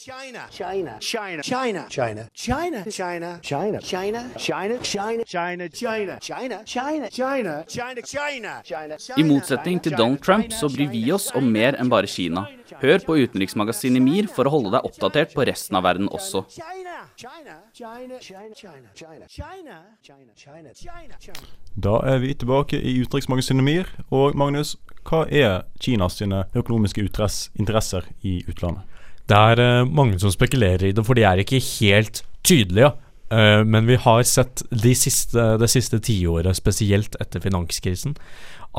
China, 0.00 0.40
China, 0.50 0.96
China, 1.00 1.42
China, 1.42 1.86
China, 1.88 2.24
China, 2.34 2.84
China, 2.90 3.38
China, 3.42 3.80
China, 3.80 3.80
China, 3.82 4.78
China, 4.80 5.18
China, 5.24 5.68
China, 5.68 5.68
China, 5.68 6.58
China, 6.64 7.08
China, 7.10 7.64
China, 7.68 8.02
China, 8.02 8.62
China. 8.64 8.96
I 9.18 9.22
motsetning 9.22 9.82
til 9.82 9.92
Donald 9.92 10.18
Trump 10.18 10.52
så 10.52 10.68
bryr 10.68 10.88
vi 10.88 11.12
oss 11.12 11.28
om 11.34 11.44
mer 11.52 11.76
enn 11.76 11.90
bare 11.90 12.06
Kina. 12.06 12.46
Hør 12.80 12.98
på 13.06 13.16
utenriksmagasinet 13.20 14.02
MIR 14.02 14.30
for 14.32 14.48
å 14.48 14.52
holde 14.54 14.72
deg 14.72 14.88
oppdatert 14.88 15.34
på 15.36 15.44
resten 15.44 15.76
av 15.76 15.84
verden 15.84 16.08
også. 16.08 16.46
China, 16.48 16.96
China, 17.16 17.58
China, 17.74 18.20
China, 18.20 18.54
China, 18.54 18.88
China, 18.94 19.26
China, 19.28 20.32
China, 20.36 20.72
China, 20.74 21.18
China. 21.20 21.50
Da 21.76 21.98
er 22.14 22.24
vi 22.24 22.32
tilbake 22.34 22.80
i 22.80 22.96
utenriksmagasinet 23.02 23.64
MIR. 23.64 23.92
Og 24.08 24.32
Magnus, 24.36 24.78
hva 25.04 25.26
er 25.28 25.66
Kinas 25.80 26.22
økonomiske 26.56 27.04
interesser 27.04 28.08
i 28.22 28.40
utlandet? 28.48 28.88
Det 29.28 29.38
er 29.38 29.62
eh, 29.62 29.86
mange 29.86 30.18
som 30.22 30.32
spekulerer 30.32 30.90
i 30.90 30.94
det, 30.96 31.04
for 31.06 31.18
de 31.18 31.26
er 31.26 31.42
ikke 31.42 31.62
helt 31.62 32.22
tydelige. 32.46 32.92
Eh, 33.30 33.62
men 33.66 33.88
vi 33.88 33.98
har 34.00 34.22
sett 34.26 34.64
de 34.70 34.94
siste, 34.98 35.52
det 35.60 35.70
siste 35.70 36.00
tiåret, 36.02 36.56
spesielt 36.58 37.18
etter 37.22 37.42
finanskrisen, 37.44 38.16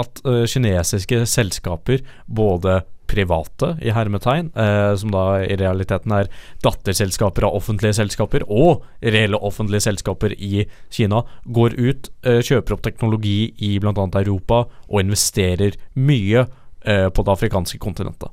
at 0.02 0.24
eh, 0.26 0.44
kinesiske 0.50 1.26
selskaper, 1.30 2.04
både 2.28 2.82
private 3.12 3.74
i 3.84 3.92
hermetegn, 3.92 4.54
som 4.96 5.12
da 5.12 5.42
i 5.44 5.58
realiteten 5.60 6.14
er 6.16 6.30
datterselskaper 6.64 7.44
av 7.44 7.58
offentlige 7.58 7.98
selskaper, 7.98 8.46
og 8.48 8.86
reelle 9.04 9.36
offentlige 9.36 9.84
selskaper 9.84 10.32
i 10.32 10.62
Kina, 10.88 11.20
går 11.44 11.76
ut, 11.76 12.08
kjøper 12.24 12.78
opp 12.78 12.86
teknologi 12.86 13.50
i 13.68 13.74
bl.a. 13.84 14.06
Europa 14.22 14.62
og 14.88 15.04
investerer 15.04 15.76
mye 16.00 16.46
på 16.82 17.24
det 17.24 17.30
afrikanske 17.30 17.78
kontinentet. 17.78 18.32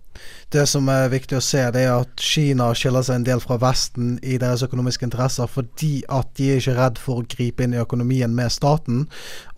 Det 0.48 0.62
som 0.70 0.86
er 0.88 1.10
viktig 1.12 1.36
å 1.36 1.42
se, 1.44 1.60
det 1.74 1.82
er 1.84 1.98
at 1.98 2.22
Kina 2.24 2.70
skiller 2.72 3.04
seg 3.04 3.18
en 3.18 3.26
del 3.26 3.42
fra 3.44 3.58
Vesten 3.60 4.14
i 4.24 4.38
deres 4.40 4.62
økonomiske 4.64 5.04
interesser 5.04 5.50
fordi 5.52 5.98
at 6.08 6.30
de 6.38 6.46
er 6.54 6.62
ikke 6.62 6.76
redd 6.78 7.00
for 7.02 7.20
å 7.20 7.26
gripe 7.28 7.66
inn 7.66 7.76
i 7.76 7.82
økonomien 7.82 8.32
med 8.34 8.54
staten. 8.54 9.04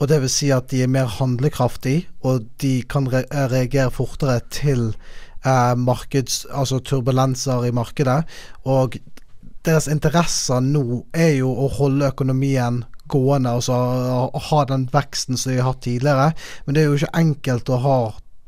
Og 0.00 0.10
vil 0.10 0.32
si 0.32 0.50
at 0.50 0.72
de 0.72 0.82
er 0.82 0.90
mer 0.90 1.06
handlekraftige, 1.20 2.08
og 2.26 2.48
de 2.62 2.80
kan 2.90 3.06
re 3.12 3.22
reagere 3.30 3.94
fortere 3.94 4.40
til 4.50 4.88
eh, 5.44 5.74
markeds, 5.78 6.46
altså 6.50 6.80
turbulenser 6.82 7.68
i 7.68 7.74
markedet. 7.76 8.24
Og 8.66 8.98
deres 9.66 9.88
interesser 9.92 10.62
nå 10.64 11.04
er 11.14 11.36
jo 11.40 11.52
å 11.52 11.68
holde 11.78 12.10
økonomien 12.10 12.82
gående, 13.10 13.52
altså 13.58 13.76
å 14.30 14.42
ha 14.50 14.64
den 14.70 14.86
veksten 14.92 15.38
som 15.38 15.52
de 15.52 15.60
har 15.60 15.72
hatt 15.72 15.84
tidligere. 15.86 16.32
Men 16.64 16.76
det 16.76 16.82
er 16.82 16.90
jo 16.90 16.98
ikke 17.00 17.22
enkelt 17.22 17.72
å 17.72 17.80
ha 17.84 18.00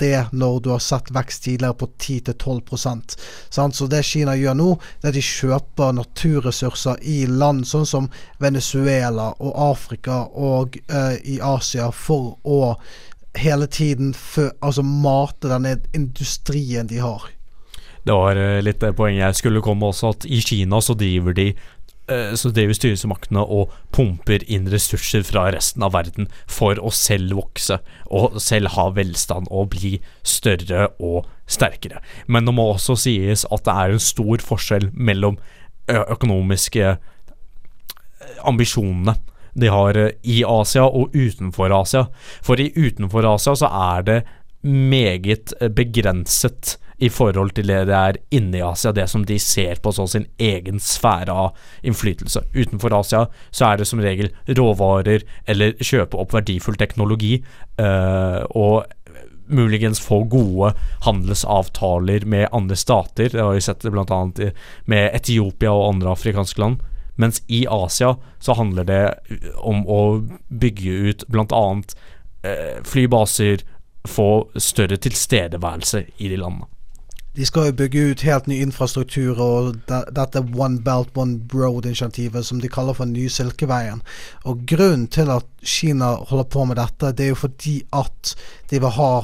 det 0.02 0.18
når 0.34 0.58
du 0.64 0.70
har 0.74 0.82
sett 0.82 1.12
vekst 1.14 1.46
tidligere 1.46 1.78
på 1.78 1.88
10-12% 1.94 3.16
sant? 3.50 3.78
Så 3.78 3.88
det 3.90 4.02
Kina 4.06 4.34
gjør 4.38 4.58
nå, 4.58 4.68
det 5.00 5.08
er 5.08 5.14
at 5.14 5.18
de 5.18 5.24
kjøper 5.28 5.96
naturressurser 5.96 7.00
i 7.08 7.22
land 7.30 7.64
sånn 7.68 7.88
som 7.88 8.10
Venezuela 8.42 9.30
og 9.38 9.54
Afrika 9.70 10.24
og 10.34 10.78
uh, 10.92 11.14
i 11.22 11.38
Asia 11.42 11.90
for 11.94 12.36
å 12.42 12.76
hele 13.38 13.66
tiden 13.66 14.12
fø, 14.14 14.50
altså 14.60 14.84
mate 14.84 15.48
denne 15.48 15.78
industrien 15.96 16.90
de 16.90 17.00
har. 17.00 17.30
Det 18.02 18.14
var 18.18 18.36
eh, 18.36 18.58
litt 18.64 18.80
det 18.82 18.96
poenget 18.98 19.22
jeg 19.22 19.38
skulle 19.38 19.62
komme 19.62 19.92
også, 19.92 20.10
at 20.16 20.26
i 20.26 20.40
Kina 20.42 20.80
så 20.82 20.96
driver 20.98 21.36
de 21.38 21.52
eh, 21.52 21.60
så 22.10 22.50
driver 22.50 22.74
styresmaktene 22.74 23.40
og 23.40 23.70
pumper 23.94 24.42
inn 24.50 24.66
ressurser 24.68 25.22
fra 25.24 25.44
resten 25.54 25.84
av 25.86 25.94
verden 25.94 26.26
for 26.50 26.76
å 26.82 26.90
selv 26.92 27.38
vokse 27.38 27.78
og 28.10 28.40
selv 28.42 28.74
ha 28.74 28.88
velstand 28.96 29.46
og 29.54 29.70
bli 29.72 29.92
større 30.26 30.88
og 30.98 31.28
sterkere. 31.46 32.02
Men 32.26 32.48
det 32.48 32.56
må 32.58 32.66
også 32.72 32.98
sies 33.04 33.46
at 33.54 33.64
det 33.68 33.76
er 33.84 33.94
en 33.94 34.02
stor 34.02 34.42
forskjell 34.44 34.90
mellom 34.92 35.38
økonomiske 35.90 36.84
eh, 36.90 36.98
ambisjonene 38.46 39.16
de 39.54 39.68
har 39.72 39.98
eh, 39.98 40.14
i 40.22 40.42
Asia 40.48 40.84
og 40.86 41.14
utenfor 41.14 41.74
Asia. 41.82 42.06
For 42.44 42.60
i 42.60 42.72
utenfor 42.76 43.26
Asia 43.34 43.56
så 43.58 43.70
er 43.96 44.06
det 44.08 44.20
meget 44.62 45.54
eh, 45.60 45.72
begrenset 45.72 46.76
i 47.02 47.10
forhold 47.10 47.54
til 47.56 47.66
det 47.70 47.80
det 47.88 47.98
er 47.98 48.18
inne 48.34 48.60
i 48.60 48.64
Asia, 48.64 48.92
det 48.94 49.08
som 49.10 49.24
de 49.26 49.38
ser 49.42 49.80
på 49.82 49.92
som 49.94 50.06
sin 50.10 50.28
egen 50.38 50.78
sfære 50.82 51.34
av 51.34 51.58
innflytelse. 51.82 52.44
Utenfor 52.54 52.94
Asia 53.00 53.24
så 53.50 53.72
er 53.72 53.80
det 53.80 53.88
som 53.90 54.02
regel 54.02 54.30
råvarer 54.46 55.24
eller 55.50 55.74
kjøpe 55.82 56.20
opp 56.22 56.34
verdifull 56.36 56.78
teknologi, 56.78 57.40
øh, 57.82 58.42
og 58.54 58.84
muligens 59.52 60.00
få 60.00 60.22
gode 60.30 60.72
handelsavtaler 61.04 62.24
med 62.26 62.48
andre 62.52 62.76
stater. 62.76 63.28
Det 63.28 63.42
har 63.42 63.52
vi 63.52 63.64
sett 63.64 63.82
bl.a. 63.82 64.20
med 64.86 65.10
Etiopia 65.12 65.72
og 65.74 65.88
andre 65.94 66.14
afrikanske 66.14 66.62
land. 66.62 66.78
Mens 67.20 67.42
i 67.52 67.66
Asia 67.68 68.14
så 68.40 68.54
handler 68.56 68.86
det 68.88 69.02
om 69.60 69.82
å 69.84 70.00
bygge 70.48 70.94
ut 71.10 71.26
bl.a. 71.28 71.64
Eh, 72.42 72.78
flybaser, 72.88 73.66
få 74.08 74.30
større 74.56 74.96
tilstedeværelse 75.02 76.06
i 76.18 76.30
de 76.30 76.38
landene. 76.40 76.70
De 77.32 77.46
skal 77.48 77.70
jo 77.70 77.76
bygge 77.80 78.00
ut 78.10 78.22
helt 78.26 78.48
ny 78.50 78.58
infrastruktur, 78.60 79.38
og 79.40 79.78
dette 79.88 80.42
One 80.52 80.82
Belt 80.84 81.16
One 81.16 81.38
Road-initiativet 81.48 82.44
som 82.44 82.60
de 82.60 82.68
kaller 82.68 82.92
for 82.98 83.08
Nye 83.08 83.30
Silkeveien. 83.32 84.02
Og 84.44 84.66
Grunnen 84.68 85.06
til 85.08 85.32
at 85.32 85.46
Kina 85.64 86.10
holder 86.28 86.50
på 86.52 86.66
med 86.68 86.76
dette, 86.76 87.14
det 87.16 87.24
er 87.24 87.32
jo 87.32 87.40
fordi 87.46 87.78
at 87.96 88.34
de 88.68 88.82
vil 88.82 88.94
ha 88.98 89.14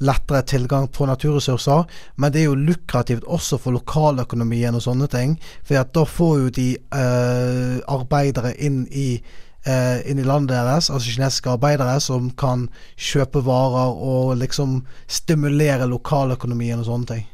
lettere 0.00 0.42
tilgang 0.48 0.88
på 0.88 1.10
naturressurser, 1.10 1.84
men 2.16 2.32
det 2.32 2.40
er 2.40 2.48
jo 2.48 2.56
lukrativt 2.70 3.28
også 3.28 3.58
for 3.60 3.76
lokaløkonomien 3.76 4.78
og 4.78 4.86
sånne 4.86 5.10
ting. 5.12 5.36
For 5.66 5.76
da 5.76 6.08
får 6.08 6.34
jo 6.38 6.56
de 6.56 6.68
eh, 6.72 7.78
arbeidere 7.84 8.54
inn 8.64 8.86
i 8.88 9.10
eh, 9.18 9.98
inn 10.08 10.22
i 10.22 10.24
landet 10.24 10.56
deres, 10.56 10.88
altså 10.88 11.18
kinesiske 11.18 11.52
arbeidere 11.52 12.00
som 12.00 12.30
kan 12.30 12.70
kjøpe 12.96 13.44
varer 13.44 13.92
og 13.92 14.38
liksom 14.40 14.86
stimulere 15.04 15.90
lokaløkonomien 15.90 16.80
og 16.80 16.88
sånne 16.88 17.12
ting. 17.12 17.26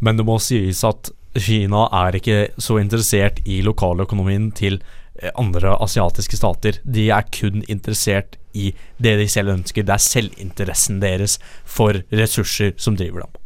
Men 0.00 0.20
det 0.20 0.26
må 0.28 0.38
sies 0.42 0.82
at 0.86 1.12
Kina 1.38 1.84
er 1.94 2.16
ikke 2.18 2.38
så 2.58 2.80
interessert 2.80 3.38
i 3.46 3.60
lokaløkonomien 3.62 4.50
til 4.56 4.80
eh, 5.20 5.30
andre 5.38 5.76
asiatiske 5.78 6.40
stater. 6.40 6.80
De 6.82 7.06
er 7.14 7.28
kun 7.30 7.62
interessert 7.68 8.38
i 8.52 8.72
det 8.98 9.14
de 9.20 9.28
selv 9.30 9.54
ønsker. 9.54 9.86
Det 9.86 9.94
er 9.94 10.08
selvinteressen 10.08 10.98
deres 11.04 11.38
for 11.64 12.02
ressurser 12.10 12.74
som 12.80 12.98
driver 12.98 13.26
dem. 13.26 13.36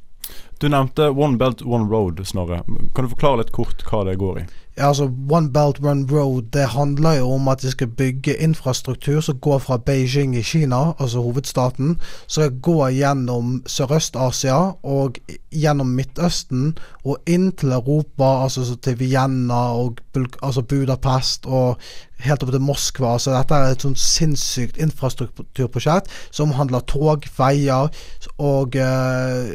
Du 0.63 0.71
nevnte 0.71 1.11
One 1.11 1.37
Belt 1.37 1.61
One 1.67 1.91
Road, 1.91 2.23
Snorre. 2.25 2.63
Kan 2.95 3.05
du 3.05 3.13
forklare 3.13 3.43
litt 3.43 3.53
kort 3.53 3.85
hva 3.91 4.05
det 4.09 4.17
går 4.23 4.45
i? 4.45 4.47
Altså 4.77 5.11
One 5.31 5.53
Belt 5.53 5.79
One 5.83 6.07
Road 6.11 6.43
det 6.53 6.69
handler 6.69 7.13
jo 7.13 7.31
om 7.31 7.49
at 7.49 7.63
de 7.63 7.71
skal 7.71 7.87
bygge 7.87 8.37
infrastruktur 8.43 9.21
som 9.21 9.39
går 9.39 9.59
fra 9.59 9.77
Beijing 9.77 10.37
i 10.37 10.43
Kina, 10.43 10.93
altså 10.99 11.21
hovedstaten, 11.21 12.01
som 12.27 12.61
går 12.63 12.89
gjennom 12.91 13.63
Sørøst-Asia 13.67 14.75
og 14.83 15.19
gjennom 15.53 15.87
Midtøsten 15.87 16.79
og 17.05 17.19
inn 17.27 17.53
til 17.53 17.73
Europa, 17.73 18.43
altså 18.43 18.65
så 18.65 18.75
til 18.77 18.99
Vienna 18.99 19.63
og 19.79 20.01
altså 20.43 20.63
Budapest 20.63 21.47
og 21.47 21.79
helt 22.25 22.43
opp 22.43 22.51
til 22.51 22.63
Moskva. 22.65 23.19
Så 23.19 23.35
dette 23.35 23.55
er 23.55 23.75
et 23.75 23.85
sånt 23.85 24.01
sinnssykt 24.01 24.81
infrastrukturprosjekt 24.83 26.11
som 26.35 26.55
handler 26.59 26.83
tog, 26.91 27.29
veier 27.39 27.91
og 28.39 28.75
eh, 28.75 29.55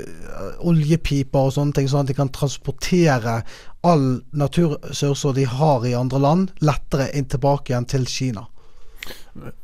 oljepiper 0.59 1.49
og 1.49 1.57
sånne 1.57 1.75
ting, 1.75 1.89
sånn 1.91 2.05
at 2.05 2.13
de 2.13 2.17
kan 2.17 2.31
transportere 2.31 3.41
all 3.81 4.21
naturressurser 4.31 5.33
de 5.33 5.45
har 5.45 5.87
i 5.87 5.95
andre 5.95 6.19
land, 6.19 6.55
lettere 6.59 7.09
inn 7.15 7.29
tilbake 7.31 7.73
igjen 7.73 7.87
til 7.89 8.07
Kina. 8.09 8.47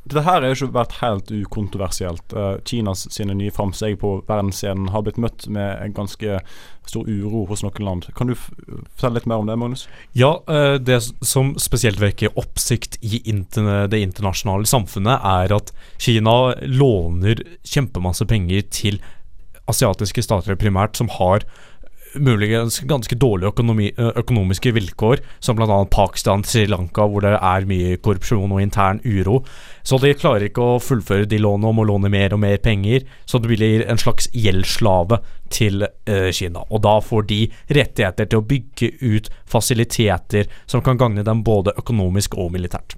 Dette 0.05 0.21
her 0.23 0.39
har 0.39 0.45
jo 0.47 0.55
ikke 0.55 0.75
vært 0.75 0.95
helt 1.01 1.31
ukontroversielt. 1.33 2.33
Uh, 2.33 2.55
Kinas 2.67 3.05
sine 3.11 3.35
nye 3.35 3.53
framsteg 3.53 3.97
på 4.01 4.13
verdensscenen 4.27 4.91
har 4.93 5.03
blitt 5.05 5.19
møtt 5.21 5.47
med 5.51 5.81
en 5.83 5.95
ganske 5.97 6.39
stor 6.85 7.09
uro 7.09 7.43
hos 7.49 7.63
noen 7.65 7.87
land. 7.87 8.07
Kan 8.15 8.29
du 8.29 8.35
fortelle 8.37 9.17
litt 9.17 9.27
mer 9.29 9.41
om 9.41 9.49
det, 9.49 9.57
Magnus? 9.59 9.87
Ja, 10.13 10.35
eh, 10.45 10.75
det 10.77 10.99
som 11.25 11.55
spesielt 11.57 11.97
vekker 11.97 12.37
oppsikt 12.37 12.99
i 13.01 13.23
det 13.25 14.01
internasjonale 14.03 14.69
samfunnet, 14.69 15.25
er 15.25 15.55
at 15.57 15.73
Kina 15.97 16.53
låner 16.61 17.41
kjempemasse 17.65 18.29
penger 18.29 18.69
til 18.69 19.01
asiatiske 19.65 20.21
stater 20.21 20.61
primært, 20.61 20.93
som 20.93 21.09
har 21.17 21.47
muligens 22.21 22.79
ganske 22.87 23.15
dårlige 23.19 23.51
økonomi, 23.53 23.91
økonomiske 23.97 24.73
vilkår, 24.75 25.21
som 25.43 25.57
bl.a. 25.57 25.77
Pakistan, 25.91 26.43
Sri 26.47 26.65
Lanka, 26.69 27.07
hvor 27.09 27.25
det 27.25 27.35
er 27.35 27.67
mye 27.69 27.97
korrupsjon 27.97 28.53
og 28.55 28.61
intern 28.63 29.01
uro. 29.05 29.41
Så 29.85 29.99
de 30.01 30.15
klarer 30.17 30.47
ikke 30.47 30.65
å 30.65 30.81
fullføre 30.81 31.29
de 31.29 31.39
lånene 31.41 31.69
og 31.69 31.77
må 31.79 31.87
låne 31.87 32.11
mer 32.13 32.33
og 32.33 32.41
mer 32.41 32.57
penger, 32.63 33.05
så 33.25 33.41
det 33.41 33.51
blir 33.53 33.85
en 33.85 34.01
slags 34.01 34.29
gjeldsslave 34.33 35.21
til 35.53 35.85
eh, 35.85 36.31
Kina. 36.33 36.65
Og 36.69 36.83
da 36.85 36.97
får 37.03 37.29
de 37.29 37.41
rettigheter 37.69 38.29
til 38.29 38.41
å 38.41 38.47
bygge 38.49 38.93
ut 39.05 39.31
fasiliteter 39.45 40.49
som 40.65 40.83
kan 40.85 40.99
gagne 41.01 41.25
dem 41.25 41.45
både 41.45 41.75
økonomisk 41.77 42.37
og 42.39 42.53
militært. 42.55 42.97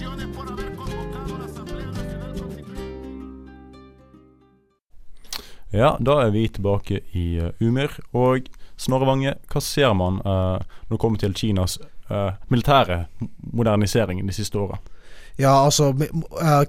Ja, 5.71 5.95
da 5.99 6.17
er 6.25 6.31
vi 6.35 6.47
tilbake 6.51 6.99
i 7.15 7.39
uh. 7.39 7.99
Og 8.11 8.49
Snorre 8.77 9.07
Vange, 9.07 9.35
hva 9.51 9.61
ser 9.63 9.93
man 9.95 10.19
uh, 10.25 10.59
når 10.59 10.95
det 10.95 10.99
kommer 10.99 11.21
til 11.21 11.35
Kinas 11.37 11.77
uh, 12.09 12.33
militære 12.51 13.05
modernisering 13.53 14.23
de 14.27 14.35
siste 14.35 14.59
åra? 14.59 14.81
Ja, 15.39 15.53
altså 15.63 15.93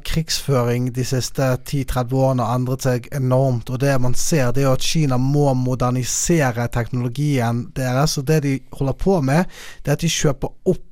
krigsføring 0.05 0.93
de 0.95 1.05
siste 1.05 1.43
10-30 1.43 2.15
årene 2.15 2.47
har 2.47 2.61
endret 2.61 2.87
seg 2.87 3.09
enormt. 3.13 3.73
Og 3.75 3.81
det 3.83 3.97
man 4.01 4.15
ser, 4.15 4.53
det 4.53 4.63
er 4.63 4.69
jo 4.71 4.77
at 4.79 4.87
Kina 4.87 5.19
må 5.19 5.51
modernisere 5.59 6.69
teknologien 6.73 7.67
deres. 7.77 8.17
Og 8.19 8.29
det 8.31 8.43
de 8.47 8.55
holder 8.73 8.97
på 8.97 9.19
med, 9.21 9.51
det 9.83 9.93
er 9.93 9.99
at 9.99 10.07
de 10.07 10.13
kjøper 10.13 10.55
opp 10.71 10.87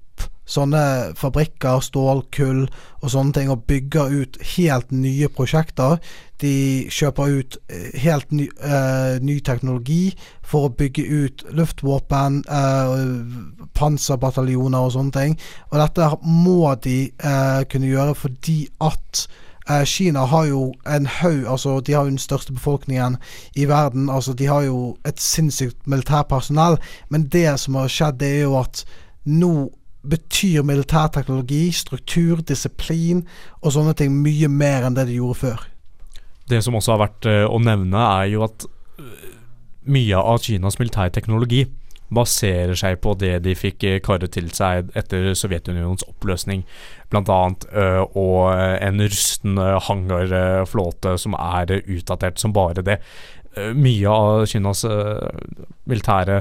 sånne 0.51 0.83
fabrikker, 1.19 1.81
stål, 1.85 2.25
kull 2.35 2.65
og 3.01 3.13
sånne 3.13 3.37
ting, 3.37 3.51
og 3.53 3.65
bygger 3.71 4.15
ut 4.23 4.39
helt 4.57 4.91
nye 4.93 5.31
prosjekter. 5.33 5.99
De 6.41 6.55
kjøper 6.93 7.37
ut 7.41 7.59
helt 8.01 8.33
ny, 8.33 8.49
uh, 8.65 9.21
ny 9.23 9.39
teknologi 9.45 10.15
for 10.47 10.69
å 10.69 10.73
bygge 10.77 11.05
ut 11.05 11.45
luftvåpen, 11.57 12.41
uh, 12.49 13.69
panserbataljoner 13.77 14.89
og 14.89 14.97
sånne 14.97 15.17
ting. 15.17 15.39
Og 15.71 15.79
dette 15.83 16.11
må 16.25 16.75
de 16.83 16.99
uh, 17.25 17.63
kunne 17.71 17.93
gjøre 17.93 18.17
fordi 18.19 18.65
at 18.81 19.29
Kina 19.87 20.25
har 20.27 20.49
jo 20.49 20.73
en 20.89 21.05
haug 21.07 21.45
Altså, 21.47 21.77
de 21.87 21.93
har 21.95 22.03
jo 22.03 22.11
den 22.11 22.19
største 22.19 22.51
befolkningen 22.53 23.21
i 23.55 23.69
verden. 23.71 24.09
Altså, 24.11 24.33
de 24.35 24.49
har 24.51 24.65
jo 24.67 24.97
et 25.07 25.21
sinnssykt 25.21 25.87
militærpersonell. 25.87 26.81
Men 27.09 27.29
det 27.31 27.53
som 27.61 27.77
har 27.79 27.93
skjedd, 27.93 28.19
det 28.19 28.31
er 28.41 28.43
jo 28.49 28.57
at 28.59 28.83
nå 29.31 29.69
betyr 30.03 30.65
militærteknologi, 30.65 31.71
struktur, 31.77 32.41
disiplin 32.47 33.25
og 33.61 33.75
sånne 33.75 33.95
ting 33.99 34.15
mye 34.23 34.49
mer 34.49 34.87
enn 34.89 34.97
det 34.97 35.09
de 35.11 35.19
gjorde 35.19 35.41
før. 35.43 35.67
Det 36.51 36.63
som 36.65 36.77
også 36.79 36.97
har 36.97 37.05
vært 37.05 37.29
uh, 37.29 37.45
å 37.51 37.61
nevne, 37.63 38.01
er 38.01 38.31
jo 38.33 38.47
at 38.47 38.65
uh, 38.67 39.29
mye 39.91 40.19
av 40.33 40.41
Kinas 40.45 40.81
militærteknologi 40.81 41.67
baserer 42.11 42.75
seg 42.75 42.97
på 43.05 43.13
det 43.15 43.37
de 43.45 43.53
fikk 43.55 43.85
karret 44.03 44.33
til 44.35 44.49
seg 44.51 44.89
etter 44.99 45.29
Sovjetunionens 45.39 46.03
oppløsning. 46.09 46.65
Uh, 47.15 48.03
og 48.19 48.51
en 48.51 49.03
rusten 49.05 49.61
hangarflåte 49.87 51.15
som 51.23 51.37
er 51.39 51.77
utdatert 51.85 52.43
som 52.43 52.55
bare 52.57 52.83
det. 52.87 52.99
Mye 53.57 54.11
av 54.11 54.45
Kinas 54.47 54.85
militære, 55.91 56.37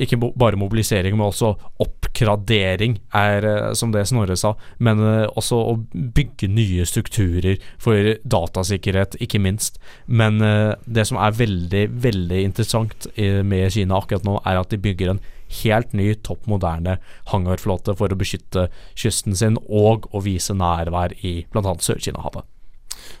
ikke 0.00 0.16
bare 0.32 0.56
mobilisering, 0.56 1.12
men 1.16 1.26
også 1.26 1.50
oppgradering, 1.84 2.96
er 3.12 3.74
som 3.76 3.92
det 3.92 4.06
Snorre 4.08 4.36
sa. 4.40 4.54
Men 4.80 5.02
også 5.04 5.58
å 5.60 5.76
bygge 5.92 6.48
nye 6.48 6.86
strukturer 6.88 7.60
for 7.76 8.14
datasikkerhet, 8.24 9.18
ikke 9.20 9.42
minst. 9.44 9.76
Men 10.06 10.40
det 10.40 11.04
som 11.10 11.20
er 11.20 11.36
veldig, 11.36 11.84
veldig 12.08 12.40
interessant 12.48 13.10
med 13.20 13.76
Kina 13.76 14.00
akkurat 14.00 14.24
nå, 14.24 14.38
er 14.48 14.62
at 14.62 14.72
de 14.72 14.80
bygger 14.80 15.12
en 15.12 15.22
helt 15.60 15.92
ny, 15.92 16.08
topp 16.24 16.48
moderne 16.50 16.96
hangarflåte 17.30 17.94
for 17.98 18.08
å 18.10 18.18
beskytte 18.18 18.70
kysten 18.98 19.36
sin 19.36 19.60
og 19.68 20.08
å 20.16 20.24
vise 20.24 20.56
nærvær 20.56 21.14
i 21.20 21.42
bl.a. 21.52 21.76
Sør-Kina-havet. 21.76 22.48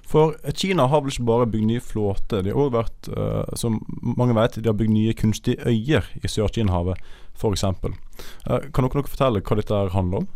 For 0.08 0.36
Kina 0.56 0.86
har 0.90 1.02
vel 1.02 1.12
ikke 1.12 1.26
bare 1.28 1.48
bygd 1.50 1.68
nye 1.68 1.82
flåter, 1.84 2.44
de 2.44 2.52
har 2.52 2.60
òg 2.60 2.74
vært, 2.76 3.10
uh, 3.16 3.44
som 3.58 3.80
mange 4.02 4.36
vet, 4.36 4.60
de 4.60 4.70
har 4.70 4.78
bygd 4.78 4.94
nye 4.94 5.14
kunstige 5.18 5.64
øyer 5.68 6.08
i 6.22 6.30
Sør-Kina-havet, 6.30 7.00
f.eks. 7.34 7.64
Uh, 7.64 8.60
kan 8.74 8.88
dere 8.88 9.06
fortelle 9.10 9.42
hva 9.44 9.58
dette 9.60 9.80
handler 9.94 10.24
om? 10.24 10.28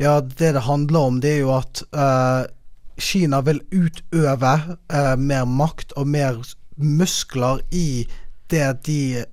Ja, 0.00 0.20
det 0.20 0.54
det 0.56 0.66
handler 0.68 1.10
om, 1.10 1.20
det 1.20 1.36
er 1.36 1.42
jo 1.42 1.54
at 1.56 1.82
uh, 1.96 2.44
Kina 2.96 3.42
vil 3.44 3.60
utøve 3.74 4.52
mer 5.20 5.44
makt 5.44 5.90
og 6.00 6.06
mer 6.08 6.38
muskler 6.80 7.60
i 7.74 8.06
det 8.48 8.68
de 8.86 9.26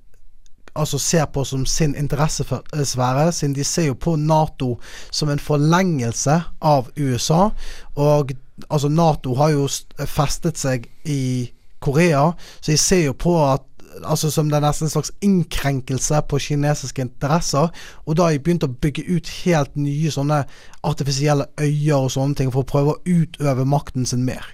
altså 0.75 0.97
ser 0.99 1.25
på 1.25 1.43
som 1.45 1.65
sin 1.65 1.95
interessesfære, 1.95 3.31
siden 3.31 3.55
de 3.55 3.63
ser 3.63 3.89
jo 3.91 3.93
på 3.93 4.15
Nato 4.15 4.77
som 5.12 5.29
en 5.29 5.39
forlengelse 5.39 6.39
av 6.62 6.89
USA. 6.97 7.49
Og 7.95 8.31
altså 8.69 8.89
Nato 8.89 9.36
har 9.36 9.53
jo 9.53 9.67
festet 10.05 10.57
seg 10.57 10.88
i 11.05 11.51
Korea, 11.83 12.31
så 12.62 12.71
de 12.71 12.77
ser 12.77 13.05
jo 13.05 13.13
på 13.13 13.38
at 13.45 13.62
altså 14.03 14.31
som 14.31 14.49
det 14.49 14.57
er 14.57 14.65
nesten 14.65 14.88
en 14.88 14.93
slags 14.93 15.12
innkrenkelse 15.21 16.21
på 16.29 16.39
kinesiske 16.41 17.01
interesser. 17.05 17.69
Og 18.05 18.17
da 18.17 18.27
har 18.27 18.33
de 18.33 18.41
begynt 18.41 18.65
å 18.65 18.71
bygge 18.71 19.05
ut 19.05 19.29
helt 19.43 19.77
nye 19.77 20.12
sånne 20.12 20.43
artifisielle 20.83 21.49
øyer 21.62 21.99
og 21.99 22.12
sånne 22.15 22.39
ting 22.39 22.51
for 22.53 22.63
å 22.63 22.71
prøve 22.73 22.95
å 22.95 23.01
utøve 23.05 23.67
makten 23.69 24.09
sin 24.09 24.25
mer. 24.25 24.47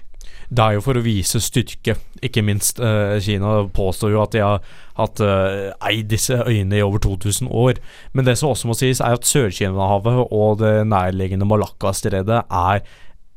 Det 0.50 0.64
er 0.64 0.74
jo 0.74 0.82
for 0.82 0.98
å 0.98 1.02
vise 1.04 1.38
styrke, 1.38 1.94
ikke 2.26 2.42
minst. 2.42 2.80
Eh, 2.82 3.20
Kina 3.22 3.60
påstår 3.70 4.10
jo 4.16 4.22
at 4.24 4.32
de 4.34 4.40
har 4.42 4.64
hatt 4.98 5.20
eh, 5.22 5.68
eid 5.86 6.08
disse 6.10 6.34
øyene 6.42 6.80
i 6.80 6.82
over 6.82 6.98
2000 7.04 7.46
år. 7.54 7.78
Men 8.12 8.26
det 8.26 8.34
som 8.40 8.50
også 8.50 8.66
må 8.66 8.74
sies, 8.74 8.98
er 8.98 9.14
at 9.14 9.28
Sør-Kina-havet 9.30 10.24
og 10.26 10.58
det 10.64 10.74
nærliggende 10.90 11.46
Malakka-stredet 11.46 12.42
er 12.50 12.82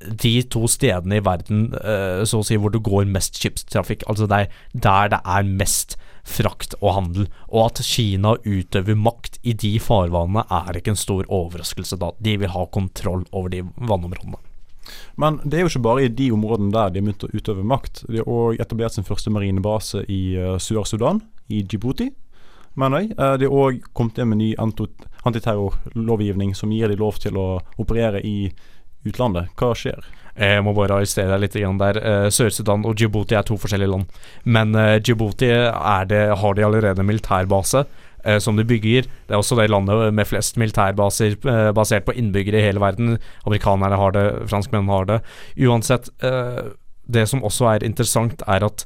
de 0.04 0.32
to 0.52 0.66
stedene 0.68 1.20
i 1.20 1.24
verden 1.24 1.68
eh, 1.80 2.24
så 2.28 2.42
å 2.42 2.48
si 2.48 2.58
hvor 2.60 2.74
det 2.74 2.82
går 2.84 3.06
mest 3.12 3.38
skipstrafikk. 3.40 4.08
Altså 4.10 4.28
det 4.28 4.40
er 4.42 4.58
der 4.74 5.14
det 5.14 5.20
er 5.22 5.52
mest 5.62 5.96
frakt 6.26 6.74
og 6.80 6.96
handel. 6.98 7.28
Og 7.52 7.68
at 7.68 7.84
Kina 7.86 8.34
utøver 8.42 8.98
makt 8.98 9.38
i 9.46 9.54
de 9.54 9.76
farvannene 9.84 10.48
er 10.50 10.82
ikke 10.82 10.96
en 10.96 11.00
stor 11.00 11.30
overraskelse 11.30 12.00
da. 12.02 12.10
De 12.18 12.40
vil 12.42 12.52
ha 12.56 12.66
kontroll 12.74 13.28
over 13.32 13.54
de 13.54 13.62
vannområdene. 13.78 14.42
Men 15.20 15.40
det 15.44 15.58
er 15.58 15.66
jo 15.66 15.72
ikke 15.72 15.86
bare 15.88 16.06
i 16.06 16.12
de 16.12 16.32
områdene 16.36 16.74
der 16.74 16.92
de 16.92 17.02
har 17.02 17.08
begynt 17.08 17.26
å 17.28 17.32
utøve 17.34 17.66
makt. 17.68 18.04
De 18.10 18.22
har 18.22 18.30
òg 18.30 18.62
etablert 18.62 18.96
sin 18.96 19.08
første 19.08 19.34
marinebase 19.34 20.04
i 20.12 20.22
uh, 20.40 20.58
Sør-Sudan, 20.62 21.22
i 21.54 21.64
Djibouti, 21.64 22.10
mener 22.80 23.04
jeg. 23.04 23.14
Uh, 23.20 23.36
de 23.40 23.50
har 23.50 23.56
òg 23.68 23.86
kommet 23.94 24.20
inn 24.20 24.32
med 24.32 24.42
ny 24.42 24.50
antiterrorlovgivning 24.60 26.56
som 26.58 26.74
gir 26.74 26.92
de 26.92 27.00
lov 27.00 27.22
til 27.24 27.40
å 27.40 27.48
operere 27.82 28.24
i 28.26 28.52
utlandet. 29.08 29.52
Hva 29.60 29.74
skjer? 29.78 30.04
Jeg 30.34 30.64
må 30.66 30.72
bare 30.74 30.96
arrestere 30.98 31.36
deg 31.36 31.44
litt 31.44 31.60
der. 31.82 32.00
Uh, 32.02 32.30
Sør-Sudan 32.34 32.88
og 32.90 32.98
Djibouti 32.98 33.38
er 33.38 33.46
to 33.48 33.60
forskjellige 33.60 33.94
land. 33.94 34.24
Men 34.46 34.74
Djibouti 35.04 35.52
det, 36.10 36.24
har 36.42 36.58
de 36.58 36.66
allerede 36.66 37.06
militærbase 37.06 37.86
uh, 38.28 38.40
som 38.44 38.60
de 38.60 38.66
bygger. 38.68 39.10
Det 39.28 39.36
er 39.36 39.42
også 39.42 39.58
det 39.60 39.70
landet 39.72 40.14
med 40.16 40.30
flest 40.30 40.58
militærbaser 40.62 41.38
basert 41.76 42.08
på 42.08 42.16
innbyggere 42.20 42.62
i 42.62 42.66
hele 42.68 42.82
verden. 42.84 43.18
Amerikanerne 43.48 44.00
har 44.00 44.16
det, 44.16 44.26
franskmennene 44.52 44.98
har 44.98 45.10
det. 45.10 45.20
Uansett, 45.60 46.10
det 47.14 47.28
som 47.30 47.44
også 47.44 47.70
er 47.74 47.86
interessant, 47.88 48.44
er 48.48 48.66
at 48.66 48.86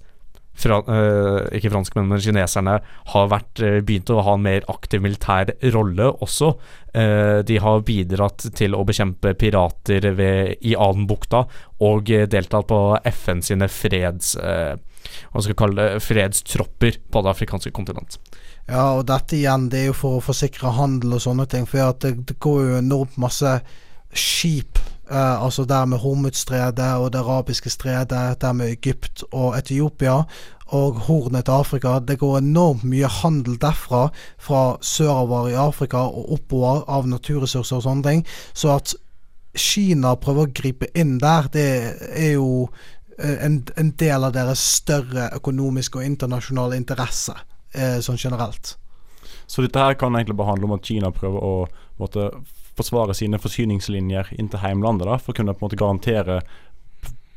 fra, 0.58 0.80
uh, 0.90 1.46
ikke 1.54 1.70
franskmennene, 1.70 2.16
men 2.16 2.24
kineserne 2.24 2.80
har 3.14 3.28
vært, 3.30 3.62
uh, 3.62 3.78
begynt 3.86 4.10
å 4.10 4.24
ha 4.26 4.34
en 4.34 4.46
mer 4.48 4.66
aktiv 4.74 5.04
militær 5.06 5.54
rolle 5.76 6.12
også. 6.26 6.56
De 6.98 7.60
har 7.62 7.84
bidratt 7.86 8.48
til 8.58 8.74
å 8.74 8.80
bekjempe 8.88 9.36
pirater 9.38 10.08
ved, 10.18 10.56
i 10.66 10.72
Adenbukta 10.74 11.44
og 11.86 12.10
deltatt 12.10 12.66
på 12.72 12.80
FN 13.20 13.44
sine 13.46 13.68
freds, 13.70 14.32
hva 14.40 15.44
skal 15.44 15.52
vi 15.52 15.58
kalle 15.62 15.78
det, 15.78 16.02
fredstropper 16.02 16.98
på 17.14 17.22
det 17.22 17.34
afrikanske 17.36 17.74
kontinent. 17.76 18.18
Ja, 18.68 18.98
og 18.98 19.06
dette 19.08 19.38
igjen, 19.38 19.70
det 19.72 19.80
er 19.80 19.90
jo 19.92 19.96
for 19.96 20.18
å 20.18 20.24
forsikre 20.24 20.76
handel 20.76 21.16
og 21.16 21.24
sånne 21.24 21.48
ting. 21.48 21.68
For 21.70 21.96
det, 22.04 22.14
det 22.28 22.40
går 22.44 22.64
jo 22.66 22.80
enormt 22.82 23.16
masse 23.22 23.58
skip 24.12 24.80
Uh, 25.12 25.44
altså 25.46 25.64
der 25.66 25.86
med 25.86 25.98
Hormuzstredet 25.98 26.94
og 27.00 27.14
det 27.14 27.20
arabiske 27.20 27.70
stredet, 27.70 28.42
der 28.42 28.52
med 28.52 28.68
Egypt 28.68 29.24
og 29.32 29.58
Etiopia 29.58 30.24
og 30.66 30.94
Hornet 30.94 31.46
til 31.46 31.52
Afrika. 31.52 32.00
Det 32.00 32.20
går 32.20 32.38
enormt 32.38 32.84
mye 32.84 33.08
handel 33.08 33.56
derfra, 33.62 34.10
fra 34.38 34.78
sørover 34.82 35.48
i 35.48 35.54
Afrika 35.54 35.98
og 35.98 36.32
oppover 36.34 36.84
av 36.92 37.08
naturressurser 37.08 37.80
og 37.80 37.84
sånne 37.84 38.04
ting. 38.04 38.26
Så 38.54 38.76
at 38.76 38.96
Kina 39.56 40.16
prøver 40.16 40.44
å 40.44 40.54
gripe 40.54 40.92
inn 40.94 41.18
der, 41.24 41.48
det 41.54 41.70
er 42.12 42.34
jo 42.34 42.68
uh, 42.68 43.38
en, 43.46 43.62
en, 43.78 43.92
del 43.96 44.28
av 44.28 44.36
deres 44.36 44.60
større 44.60 45.30
økonomiske 45.40 46.02
og 46.02 46.06
internasjonale 46.06 46.76
interesse, 46.76 47.38
sånn 47.76 48.20
generelt. 48.20 48.76
Så 49.48 49.64
dette 49.64 49.80
her 49.80 49.96
kan 50.00 50.16
egentlig 50.16 50.38
bare 50.40 50.54
handle 50.54 50.70
om 50.70 50.76
at 50.78 50.88
Kina 50.88 51.12
prøver 51.16 51.44
å 51.44 51.54
måtte 52.00 52.30
forsvare 52.78 53.16
sine 53.18 53.40
forsyningslinjer 53.42 54.34
inn 54.38 54.50
til 54.52 54.62
heimlandet, 54.62 55.08
da, 55.10 55.18
for 55.20 55.34
å 55.34 55.38
kunne 55.40 55.56
på 55.56 55.64
en 55.64 55.68
måte 55.68 55.80
garantere 55.80 56.42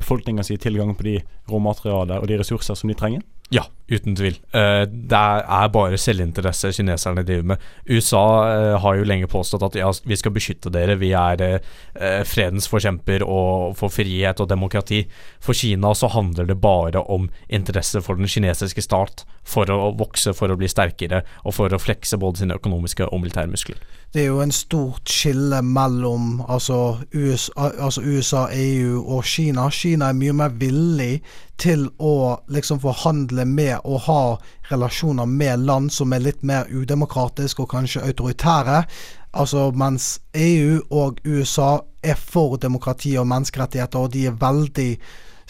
befolkninga 0.01 0.45
si 0.45 0.57
tilgang 0.61 0.95
på 0.97 1.07
de 1.07 1.17
råmaterialer 1.51 2.23
og 2.23 2.29
de 2.31 2.41
ressurser 2.41 2.79
som 2.79 2.91
de 2.91 2.97
trenger? 2.99 3.25
Ja, 3.55 3.67
Uten 3.91 4.15
tvil. 4.15 4.37
Eh, 4.55 4.85
det 4.87 5.19
er 5.19 5.71
bare 5.75 5.99
selvinteresse 5.99 6.71
kineserne 6.77 7.25
driver 7.27 7.49
med. 7.53 7.65
USA 7.91 8.23
eh, 8.47 8.75
har 8.85 8.99
jo 9.01 9.07
lenge 9.09 9.27
påstått 9.31 9.65
at 9.67 9.79
ja, 9.81 9.91
vi 10.07 10.19
skal 10.19 10.35
beskytte 10.37 10.71
dere, 10.71 10.95
vi 11.01 11.11
er 11.19 11.43
eh, 11.43 12.21
fredens 12.23 12.71
forkjemper 12.71 13.25
og 13.27 13.75
for 13.81 13.91
frihet 13.91 14.39
og 14.39 14.51
demokrati. 14.53 15.03
For 15.43 15.59
Kina 15.59 15.91
så 15.99 16.13
handler 16.15 16.47
det 16.47 16.61
bare 16.63 17.03
om 17.03 17.27
interesse 17.49 17.99
for 18.07 18.21
den 18.21 18.31
kinesiske 18.31 18.85
stat, 18.87 19.25
for 19.43 19.67
å 19.75 19.91
vokse, 19.99 20.37
for 20.39 20.55
å 20.55 20.59
bli 20.61 20.71
sterkere 20.71 21.25
og 21.43 21.59
for 21.59 21.75
å 21.75 21.83
flekse 21.83 22.21
både 22.21 22.45
sine 22.45 22.61
økonomiske 22.61 23.11
og 23.11 23.25
militære 23.25 23.51
muskler. 23.51 23.83
Det 24.15 24.23
er 24.23 24.31
jo 24.33 24.41
en 24.43 24.55
stort 24.55 25.11
skille 25.11 25.61
mellom 25.63 26.41
altså 26.51 26.99
USA, 27.15 27.71
altså 27.79 28.03
USA, 28.03 28.47
EU 28.55 29.03
og 29.03 29.25
Kina. 29.25 29.69
Kina 29.71 30.09
er 30.11 30.19
mye 30.19 30.35
mer 30.35 30.57
villig 30.59 31.21
til 31.61 31.87
å 31.99 32.41
liksom 32.51 32.81
forhandle 32.83 33.45
med 33.47 33.80
og 33.85 34.05
ha 34.07 34.23
relasjoner 34.71 35.27
med 35.27 35.67
land 35.67 35.93
som 35.93 36.13
er 36.13 36.25
litt 36.25 36.43
mer 36.47 36.69
udemokratiske 36.71 37.65
og 37.65 37.71
kanskje 37.73 38.05
autoritære. 38.07 38.85
Altså 39.33 39.71
Mens 39.75 40.19
EU 40.35 40.81
og 40.91 41.21
USA 41.25 41.79
er 42.03 42.19
for 42.19 42.57
demokrati 42.59 43.17
og 43.21 43.29
menneskerettigheter, 43.31 43.99
og 43.99 44.13
de 44.15 44.27
er 44.27 44.39
veldig 44.41 44.91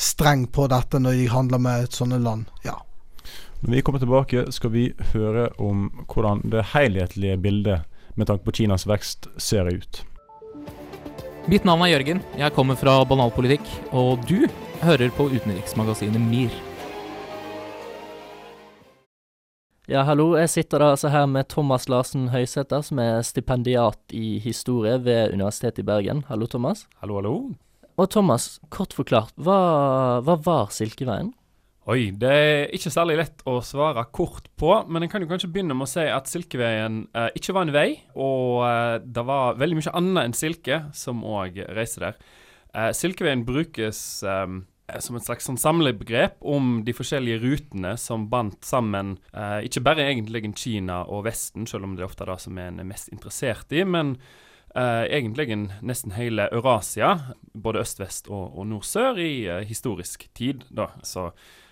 streng 0.01 0.47
på 0.53 0.67
dette 0.73 1.01
når 1.01 1.19
de 1.19 1.29
handler 1.33 1.63
med 1.63 1.87
et 1.87 1.97
sånne 1.97 2.21
land. 2.21 2.47
Ja. 2.65 2.79
Når 3.61 3.75
vi 3.77 3.83
kommer 3.85 4.01
tilbake, 4.01 4.47
skal 4.53 4.73
vi 4.73 4.87
høre 5.13 5.51
om 5.61 5.91
hvordan 6.09 6.41
det 6.53 6.71
helhetlige 6.73 7.37
bildet 7.37 7.83
med 8.17 8.29
tanke 8.29 8.45
på 8.45 8.55
Kinas 8.57 8.87
vekst 8.89 9.29
ser 9.37 9.69
ut. 9.69 10.01
Mitt 11.49 11.65
navn 11.65 11.85
er 11.85 11.95
Jørgen. 11.95 12.21
Jeg 12.37 12.53
kommer 12.57 12.77
fra 12.77 12.99
Banalpolitikk, 13.09 13.65
og 13.97 14.21
du 14.29 14.45
hører 14.85 15.13
på 15.17 15.29
utenriksmagasinet 15.33 16.21
MIR. 16.21 16.70
Ja, 19.91 20.05
hallo. 20.07 20.37
Jeg 20.39 20.47
sitter 20.53 20.79
da 20.79 20.93
altså 20.93 21.11
her 21.11 21.25
med 21.27 21.49
Thomas 21.51 21.89
Larsen 21.91 22.29
Høysæter, 22.31 22.79
som 22.87 23.01
er 23.03 23.25
stipendiat 23.27 24.13
i 24.15 24.37
historie 24.39 24.93
ved 25.03 25.33
Universitetet 25.35 25.81
i 25.83 25.87
Bergen. 25.89 26.21
Hallo, 26.29 26.47
Thomas. 26.47 26.85
Hallo, 27.03 27.17
hallo. 27.19 27.33
Og 27.99 28.07
Thomas, 28.15 28.61
kort 28.71 28.95
forklart, 28.95 29.35
hva, 29.35 29.57
hva 30.23 30.37
var 30.47 30.71
Silkeveien? 30.71 31.33
Oi, 31.91 32.13
det 32.15 32.31
er 32.31 32.71
ikke 32.77 32.93
særlig 32.95 33.19
lett 33.19 33.43
å 33.51 33.57
svare 33.67 34.05
kort 34.15 34.47
på, 34.63 34.71
men 34.87 35.03
en 35.03 35.11
kan 35.11 35.27
jo 35.27 35.31
kanskje 35.33 35.51
begynne 35.51 35.75
med 35.75 35.89
å 35.89 35.91
si 35.91 36.07
at 36.07 36.31
Silkeveien 36.31 37.03
eh, 37.11 37.33
ikke 37.41 37.57
var 37.57 37.67
en 37.67 37.75
vei, 37.75 37.89
og 38.15 38.63
eh, 38.69 38.97
det 39.03 39.27
var 39.27 39.59
veldig 39.59 39.81
mye 39.81 39.97
annet 40.05 40.29
enn 40.29 40.39
silke 40.39 40.85
som 40.95 41.27
òg 41.27 41.59
reiste 41.75 42.05
der. 42.05 42.23
Eh, 42.79 42.93
Silkeveien 42.95 43.43
brukes 43.49 44.23
eh, 44.23 44.47
som 44.99 45.17
et 45.17 45.27
slags 45.27 45.47
sånn 45.49 45.61
samlebegrep 45.61 46.41
om 46.43 46.81
de 46.87 46.95
forskjellige 46.97 47.41
rutene 47.45 47.95
som 48.01 48.29
bandt 48.33 48.67
sammen 48.67 49.17
eh, 49.33 49.61
ikke 49.69 49.85
bare 49.87 50.09
egentlig 50.11 50.45
Kina 50.59 51.05
og 51.07 51.25
Vesten, 51.29 51.69
selv 51.71 51.87
om 51.87 51.97
det 51.97 52.05
er 52.05 52.11
ofte 52.11 52.29
det 52.29 52.39
som 52.43 52.59
en 52.59 52.83
er 52.83 52.89
mest 52.89 53.13
interessert 53.15 53.73
i, 53.73 53.85
men 53.85 54.17
eh, 54.75 55.07
egentlig 55.07 55.49
nesten 55.81 56.17
hele 56.17 56.49
Eurasia, 56.51 57.17
både 57.53 57.85
øst-vest 57.85 58.31
og, 58.31 58.59
og 58.59 58.71
nord-sør, 58.73 59.21
i 59.23 59.33
eh, 59.47 59.67
historisk 59.69 60.29
tid. 60.35 60.67
da, 60.71 60.91
så 61.07 61.31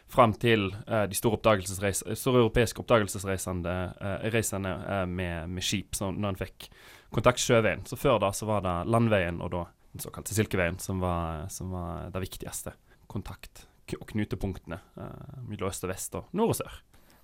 Fram 0.08 0.32
til 0.40 0.70
eh, 0.86 1.04
de 1.04 1.16
store, 1.16 1.36
europeiske 1.36 2.80
oppdagelsesreisende 2.80 3.74
eh, 4.00 4.28
reisende, 4.32 4.70
eh, 4.88 5.04
med, 5.04 5.50
med, 5.52 5.64
skip, 5.64 5.94
så 5.94 6.08
når 6.10 6.32
en 6.32 6.38
fikk 6.40 6.70
kontakt 7.12 7.42
sjøveien. 7.42 7.84
Så 7.84 7.98
før 8.00 8.16
da 8.22 8.32
så 8.32 8.48
var 8.48 8.64
det 8.64 8.76
landveien 8.88 9.42
og 9.44 9.52
da 9.52 9.66
den 9.92 10.00
såkalte 10.00 10.32
Silkeveien 10.32 10.78
som 10.80 11.02
var, 11.04 11.44
som 11.52 11.74
var 11.76 12.08
det 12.14 12.24
viktigste 12.24 12.72
kontakt- 13.10 13.66
og 13.96 14.04
knutepunktene 14.10 14.76
eh, 15.00 15.38
mellom 15.48 15.70
øst 15.70 15.84
og 15.86 15.90
vest 15.92 16.14
og 16.18 16.24
nord 16.36 16.50
og 16.52 16.56
sør. 16.60 16.74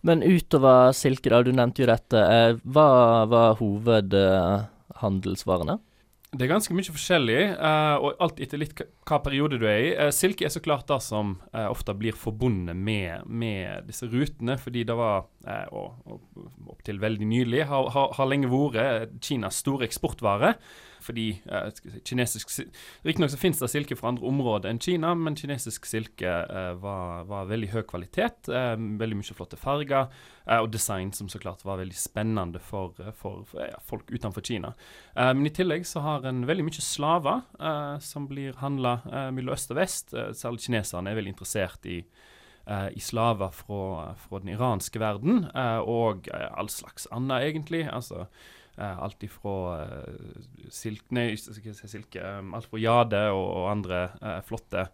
Men 0.05 0.23
utover 0.25 0.93
silke, 0.97 1.31
da, 1.33 1.43
du 1.45 1.51
nevnte 1.53 1.83
jo 1.83 1.87
dette. 1.89 2.19
Eh, 2.21 2.57
hva 2.65 2.89
var 3.29 3.57
hovedhandelsvarene? 3.61 5.75
Eh, 5.79 5.83
det 6.35 6.43
er 6.49 6.51
ganske 6.51 6.75
mye 6.75 6.91
forskjellig, 6.91 7.63
uh, 7.63 7.95
og 8.03 8.19
alt 8.25 8.41
etter 8.43 8.59
litt 8.59 8.75
hva 9.07 9.23
periode 9.23 9.55
du 9.63 9.67
er 9.71 9.79
i. 9.79 9.95
Uh, 9.95 10.11
silke 10.11 10.43
er 10.49 10.51
så 10.51 10.59
klart 10.65 10.89
det 10.91 10.99
som 11.05 11.37
uh, 11.55 11.71
ofte 11.71 11.95
blir 11.95 12.11
forbundet 12.19 12.75
med, 12.75 13.23
med, 13.31 13.87
disse 13.87 14.07
rutene, 14.11 14.59
fordi 14.59 14.83
det 14.89 14.97
var, 14.99 15.31
og, 15.71 15.95
og 16.11 16.19
opptil 16.75 16.99
veldig 17.03 17.27
nylig, 17.31 17.65
har, 17.71 17.87
har, 17.95 18.09
har 18.19 18.27
lenge 18.27 18.51
vært 18.51 19.15
Kinas 19.23 19.63
store 19.63 19.87
eksportvare 19.87 20.59
fordi 21.05 21.27
eh, 21.45 21.69
kinesisk 22.07 22.51
Riktignok 23.05 23.35
finnes 23.39 23.61
det 23.61 23.71
silke 23.73 23.97
fra 23.99 24.11
andre 24.13 24.27
områder 24.29 24.71
enn 24.71 24.81
Kina, 24.83 25.13
men 25.19 25.37
kinesisk 25.39 25.87
silke 25.89 26.31
eh, 26.31 26.71
var, 26.81 27.27
var, 27.29 27.49
veldig 27.51 27.71
høy 27.75 27.83
kvalitet. 27.91 28.49
Eh, 28.49 28.75
veldig 29.01 29.19
mye 29.21 29.37
flotte 29.37 29.59
farger, 29.61 30.09
eh, 30.47 30.61
og 30.61 30.71
design 30.73 31.13
som 31.17 31.31
så 31.33 31.41
klart 31.43 31.65
var 31.67 31.81
veldig 31.83 31.99
spennende 31.99 32.63
for, 32.63 32.97
eh, 33.03 33.13
for, 33.17 33.45
for 33.49 33.65
ja, 33.67 33.81
folk 33.85 34.11
utenfor 34.13 34.45
Kina. 34.47 34.75
Eh, 35.15 35.33
men 35.33 35.49
i 35.49 35.55
tillegg 35.55 35.87
så 35.89 36.05
har 36.05 36.29
en 36.29 36.45
veldig 36.49 36.69
mye 36.69 36.85
slaver 36.85 37.43
som 38.05 38.27
blir 38.29 38.57
handla 38.61 38.99
mellom 39.35 39.55
øst 39.55 39.73
og 39.73 39.79
vest. 39.79 40.13
særlig 40.37 40.65
kineserne 40.67 41.11
er 41.11 41.19
veldig 41.19 41.35
interessert 41.35 41.87
i 41.87 42.03
i 42.65 43.01
slaver 43.01 43.51
fra, 43.53 44.15
fra, 44.17 44.39
den 44.41 44.55
iranske 44.55 44.97
verden, 44.97 45.43
og 45.85 46.31
all 46.33 46.71
slags 46.73 47.05
annet, 47.13 47.51
egentlig. 47.51 47.83
Altså, 47.93 48.25
Uh, 48.25 48.64
alt 48.77 49.23
ifra 49.23 49.57
uh, 49.87 50.39
silk, 50.73 51.05
nei, 51.15 51.35
silke, 51.39 52.23
um, 52.23 52.55
alt 52.59 52.67
fra 52.71 52.81
jade 52.83 53.21
og, 53.31 53.45
og 53.61 53.69
andre 53.71 54.01
uh, 54.19 54.41
flotte 54.47 54.89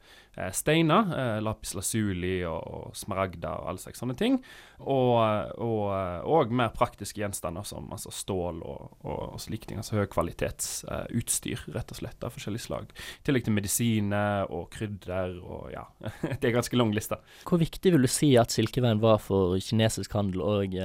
steiner. 0.55 1.41
lapis 1.43 1.73
lazuli 1.75 2.39
og, 2.47 2.63
og 2.63 2.93
smaragder 2.97 3.51
og 3.51 3.67
alle 3.69 3.83
slags 3.83 3.99
sånne 4.01 4.15
ting. 4.17 4.39
Og, 4.79 5.19
og, 5.61 5.89
og, 6.23 6.53
mer 6.55 6.71
praktiske 6.73 7.21
gjenstander 7.21 7.67
som 7.67 7.91
altså 7.93 8.13
stål 8.15 8.63
og, 8.63 8.95
og 9.11 9.35
slike 9.43 9.69
ting. 9.69 9.83
Altså 9.83 9.99
høykvalitetsutstyr, 9.99 11.67
rett 11.75 11.93
og 11.93 11.99
slett, 11.99 12.25
av 12.25 12.33
forskjellige 12.37 12.69
slag. 12.69 12.95
I 12.95 13.27
tillegg 13.27 13.49
til 13.49 13.59
medisiner 13.59 14.49
og 14.55 14.71
krydder 14.73 15.37
og 15.43 15.69
ja. 15.75 15.85
det 16.41 16.41
er 16.47 16.57
ganske 16.57 16.79
lang 16.79 16.95
liste. 16.97 17.19
Hvor 17.45 17.61
viktig 17.61 17.97
vil 17.97 18.07
du 18.07 18.11
si 18.11 18.33
at 18.41 18.55
Silkeveien 18.55 19.03
var 19.03 19.19
for 19.21 19.59
kinesisk 19.61 20.15
handel 20.17 20.47
og 20.47 20.79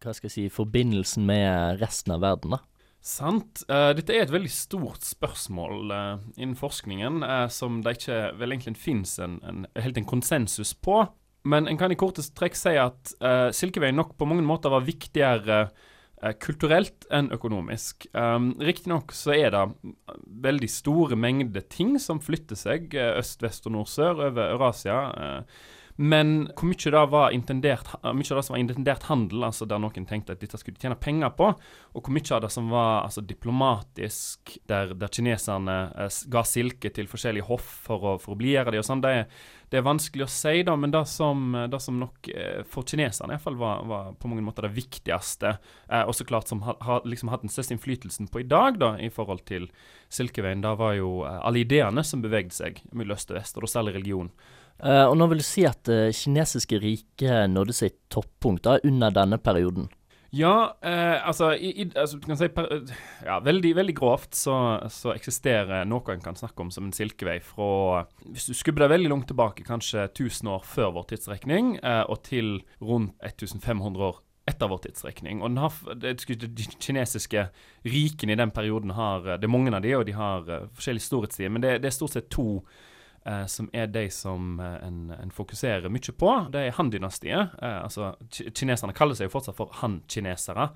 hva 0.00 0.14
skal 0.16 0.30
jeg 0.30 0.36
si, 0.36 0.44
forbindelsen 0.52 1.26
med 1.28 1.80
resten 1.82 2.14
av 2.16 2.24
verden, 2.24 2.56
da? 2.56 2.64
Sant. 3.00 3.62
Uh, 3.64 3.92
dette 3.96 4.12
er 4.12 4.26
et 4.26 4.32
veldig 4.32 4.50
stort 4.52 5.06
spørsmål 5.08 5.92
uh, 5.92 6.24
innen 6.36 6.56
forskningen, 6.58 7.22
uh, 7.24 7.46
som 7.52 7.80
det 7.84 7.96
ikke 7.96 8.18
vel 8.40 8.52
egentlig 8.52 8.76
finnes 8.80 9.14
en, 9.24 9.38
en, 9.40 9.64
helt 9.80 9.96
en 9.96 10.08
konsensus 10.08 10.74
på. 10.76 11.02
Men 11.48 11.68
en 11.68 11.80
kan 11.80 11.92
i 11.92 11.96
kortest 11.96 12.34
trekk 12.36 12.58
si 12.58 12.74
at 12.76 13.14
Silkeveien 13.56 13.96
nok 13.96 14.10
på 14.20 14.26
mange 14.28 14.44
måter 14.44 14.68
var 14.74 14.84
viktigere 14.84 15.70
kulturelt 16.36 17.06
enn 17.08 17.30
økonomisk. 17.32 18.04
Um, 18.12 18.50
Riktignok 18.60 19.14
så 19.16 19.32
er 19.32 19.54
det 19.54 19.62
veldig 20.44 20.68
store 20.68 21.16
mengder 21.16 21.64
ting 21.64 21.94
som 21.96 22.20
flytter 22.20 22.60
seg 22.60 22.92
øst, 22.92 23.40
vest 23.40 23.64
og 23.70 23.72
nord, 23.72 23.88
sør 23.88 24.20
over 24.26 24.50
Eurasia. 24.50 24.98
Men 26.00 26.46
hvor 26.56 26.64
mye 26.70 26.90
det 26.94 27.00
var 27.12 27.34
intendert, 27.36 27.90
mye 28.00 28.30
av 28.32 28.38
det 28.38 28.42
som 28.46 28.54
var 28.54 28.60
intendert 28.62 29.02
handel, 29.10 29.42
altså 29.44 29.66
der 29.68 29.82
noen 29.82 30.06
tenkte 30.08 30.32
at 30.32 30.40
dette 30.40 30.56
skulle 30.56 30.78
de 30.78 30.86
tjene 30.86 30.96
penger 30.96 31.34
på, 31.36 31.50
og 31.52 32.00
hvor 32.06 32.14
mye 32.16 32.30
av 32.32 32.40
det 32.40 32.48
som 32.54 32.70
var 32.72 33.02
altså, 33.02 33.20
diplomatisk, 33.20 34.54
der, 34.70 34.94
der 34.96 35.12
kineserne 35.12 35.74
eh, 35.92 36.20
ga 36.32 36.44
silke 36.48 36.88
til 36.96 37.10
forskjellige 37.10 37.44
hoff 37.50 37.66
for 37.84 38.06
å, 38.14 38.14
for 38.22 38.32
å 38.32 38.38
blidgjøre 38.40 38.72
dem 38.72 38.80
og 38.80 38.86
sånn, 38.88 39.02
det, 39.04 39.12
det, 39.68 39.76
er 39.76 39.84
vanskelig 39.84 40.24
å 40.24 40.30
si, 40.32 40.62
da, 40.64 40.76
men 40.80 40.94
det 40.94 41.02
som, 41.10 41.52
det 41.68 41.82
som 41.84 41.98
nok 42.00 42.30
eh, 42.32 42.62
for 42.70 42.88
kineserne 42.88 43.36
iallfall 43.36 43.58
var, 43.60 43.82
var 43.90 44.14
på 44.16 44.30
mange 44.30 44.46
måter 44.46 44.64
det 44.70 44.72
viktigste, 44.78 45.52
eh, 45.90 46.06
og 46.06 46.16
så 46.16 46.24
klart 46.30 46.48
som 46.48 46.64
har 46.64 46.80
ha, 46.86 47.02
liksom 47.04 47.28
hatt 47.28 47.44
den 47.44 47.52
største 47.52 47.76
innflytelsen 47.76 48.30
på 48.32 48.40
i 48.40 48.48
dag, 48.48 48.80
da, 48.80 48.94
i 48.96 49.12
forhold 49.12 49.44
til 49.50 49.68
Silkeveien, 50.08 50.64
da 50.64 50.72
var 50.80 50.96
jo 50.96 51.18
eh, 51.28 51.42
alle 51.44 51.60
ideene 51.66 52.06
som 52.08 52.24
bevegde 52.24 52.56
seg 52.56 52.80
mellom 52.88 53.20
øst 53.20 53.34
og 53.34 53.36
vest, 53.42 53.60
og 53.60 53.68
da 53.68 53.72
særlig 53.74 53.98
religion. 53.98 54.32
Uh, 54.80 55.06
og 55.10 55.16
nå 55.20 55.26
vil 55.32 55.42
du 55.42 55.46
si 55.46 55.66
at 55.68 55.82
det 55.88 56.02
uh, 56.08 56.16
kinesiske 56.16 56.78
riket 56.80 57.50
nådde 57.52 57.76
sitt 57.76 57.98
toppunkt 58.12 58.64
da, 58.64 58.78
under 58.86 59.12
denne 59.12 59.36
perioden? 59.42 59.90
Ja, 60.32 60.76
uh, 60.86 61.26
altså, 61.26 61.50
i, 61.52 61.72
i, 61.82 61.84
altså, 61.98 62.20
du 62.20 62.28
kan 62.30 62.38
si 62.38 62.46
per, 62.54 62.68
ja, 63.26 63.40
veldig, 63.42 63.72
veldig 63.76 63.94
grovt 63.98 64.38
så, 64.38 64.54
så, 64.92 65.10
eksisterer 65.10 65.88
noe 65.90 66.14
en 66.14 66.22
kan 66.22 66.38
snakke 66.38 66.62
om 66.62 66.70
som 66.70 66.86
en 66.86 66.94
silkevei 66.94 67.40
fra 67.42 68.04
Hvis 68.28 68.46
du 68.46 68.54
skubber 68.54 68.86
deg 68.86 68.94
veldig 68.94 69.10
langt 69.10 69.26
tilbake, 69.32 69.66
kanskje 69.66 70.06
1000 70.06 70.52
år 70.54 70.62
før 70.64 70.94
vår 71.00 71.08
tidsrekning, 71.14 71.72
uh, 71.82 72.04
og 72.06 72.22
til 72.30 72.60
rundt 72.78 73.16
1500 73.26 74.06
år 74.06 74.22
etter 74.50 74.70
vår 74.70 74.84
tidsrekning. 74.86 75.42
Og 75.42 75.58
har, 75.60 75.74
det, 75.98 76.14
De 76.40 76.68
kinesiske 76.78 77.48
rikene 77.86 78.34
i 78.34 78.38
den 78.38 78.54
perioden 78.54 78.94
har 78.96 79.26
Det 79.34 79.44
er 79.44 79.52
mange 79.52 79.74
av 79.74 79.82
de, 79.82 79.96
og 79.98 80.06
de 80.06 80.14
har 80.14 80.46
forskjellige 80.78 81.08
storhetstider, 81.10 81.52
men 81.52 81.66
det, 81.66 81.80
det 81.82 81.90
er 81.90 81.98
stort 81.98 82.14
sett 82.14 82.30
to 82.30 82.62
eh, 83.24 83.44
som 83.46 83.68
er 83.72 83.90
de 83.92 84.06
som 84.10 84.60
eh, 84.60 84.78
en, 84.86 85.10
en, 85.16 85.34
fokuserer 85.34 85.92
mye 85.92 86.14
på. 86.16 86.32
Det 86.52 86.64
er 86.66 86.76
Han-dynastiet. 86.78 87.56
Eh, 87.62 87.78
altså, 87.84 88.14
kineserne 88.30 88.96
kaller 88.96 89.18
seg 89.18 89.28
jo 89.30 89.34
fortsatt 89.36 89.58
for 89.58 89.72
Han-kinesere. 89.82 90.70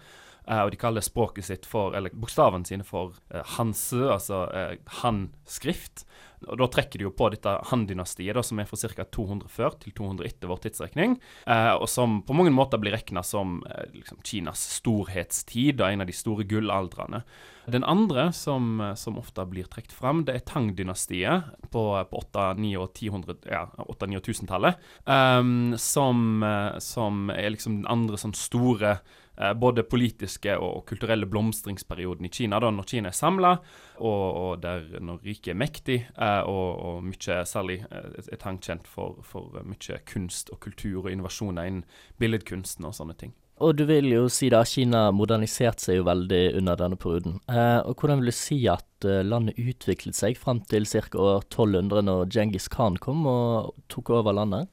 Eh, 0.48 0.60
og 0.64 0.72
de 0.74 0.80
kaller 0.80 1.04
språket 1.04 1.46
sitt 1.48 1.68
for, 1.68 1.94
eller 1.96 2.12
bokstavene 2.12 2.68
sine 2.68 2.84
for 2.86 3.16
eh, 3.32 3.44
hanse, 3.56 4.00
altså 4.16 4.44
eh, 4.52 4.76
han-skrift. 5.02 6.04
Og 6.44 6.58
Da 6.60 6.66
trekker 6.68 7.00
de 7.00 7.06
jo 7.06 7.12
på 7.16 7.30
dette 7.32 7.48
Han-dynastiet, 7.70 8.34
da, 8.36 8.42
som 8.44 8.58
er 8.60 8.68
fra 8.68 8.76
ca. 8.76 9.06
200 9.08 9.48
før 9.48 9.78
til 9.80 9.94
200 9.96 10.26
etter 10.28 10.50
vår 10.50 10.60
tidsrekning, 10.66 11.18
Eh, 11.48 11.72
og 11.74 11.88
som 11.88 12.22
på 12.24 12.34
mange 12.36 12.52
måter 12.52 12.80
blir 12.80 12.92
regna 12.92 13.22
som 13.24 13.62
eh, 13.68 13.88
liksom 13.94 14.20
Kinas 14.24 14.60
storhetstid, 14.78 15.80
og 15.80 15.88
en 15.88 16.04
av 16.04 16.08
de 16.08 16.16
store 16.16 16.44
gullaldrene. 16.48 17.22
Den 17.70 17.84
andre 17.84 18.30
som, 18.32 18.80
eh, 18.80 18.94
som 18.94 19.18
ofte 19.18 19.44
blir 19.48 19.68
trukket 19.68 19.92
fram, 19.92 20.24
det 20.24 20.34
er 20.34 20.44
Tang-dynastiet 20.48 21.50
på, 21.72 21.84
på 22.10 22.22
800-, 22.22 22.60
900- 22.60 22.82
og 22.82 22.92
1000- 22.92 23.50
ja, 23.50 23.66
800- 23.78 24.20
og 24.20 24.28
1000-tallet. 24.28 24.80
Um, 25.06 25.74
som, 25.80 26.42
eh, 26.42 26.78
som 26.78 27.30
er 27.30 27.52
liksom 27.54 27.80
den 27.82 27.90
andre 27.92 28.20
sånn 28.20 28.36
store 28.36 28.98
eh, 28.98 29.22
både 29.58 29.82
politiske 29.82 30.54
og 30.62 30.84
kulturelle 30.86 31.26
blomstringsperioden 31.26 32.28
i 32.28 32.32
Kina, 32.32 32.60
da, 32.62 32.70
når 32.70 32.86
Kina 32.90 33.10
er 33.10 33.16
samla, 33.18 33.54
og, 33.98 34.24
og 34.40 34.62
der 34.62 35.00
når 35.02 35.22
riket 35.26 35.52
er 35.54 35.60
mektig, 35.60 36.00
eh, 36.14 36.42
og, 36.46 36.68
og 36.86 37.06
mye, 37.06 37.40
særlig 37.48 37.80
eh, 37.90 38.20
er 38.24 38.42
Tang 38.42 38.60
kjent 38.62 38.86
for, 38.90 39.22
for 39.26 39.54
mye 39.66 40.00
kunst 40.10 40.52
og 40.54 40.60
kultur 40.64 41.04
og 41.04 41.10
innovasjoner 41.12 41.70
innen 41.70 41.88
billedkunsten 42.22 42.86
og 42.86 42.94
sånne 42.96 43.18
ting. 43.18 43.34
Og 43.62 43.76
du 43.78 43.84
vil 43.86 44.08
jo 44.10 44.24
si 44.32 44.48
da 44.50 44.64
Kina 44.66 45.06
moderniserte 45.14 45.86
seg 45.86 46.00
jo 46.00 46.06
veldig 46.08 46.42
under 46.58 46.78
denne 46.78 46.98
perioden. 46.98 47.38
Eh, 47.46 47.80
og 47.86 47.94
hvordan 48.00 48.22
vil 48.22 48.32
du 48.32 48.34
si 48.34 48.58
at 48.70 49.06
eh, 49.06 49.22
landet 49.22 49.60
utviklet 49.62 50.18
seg 50.18 50.38
frem 50.40 50.62
til 50.70 50.88
ca. 50.90 51.06
år 51.14 51.44
1200, 51.46 52.02
når 52.08 52.24
Djengis 52.32 52.66
Khan 52.72 52.98
kom 52.98 53.22
og 53.30 53.76
tok 53.92 54.10
over 54.18 54.34
landet? 54.42 54.72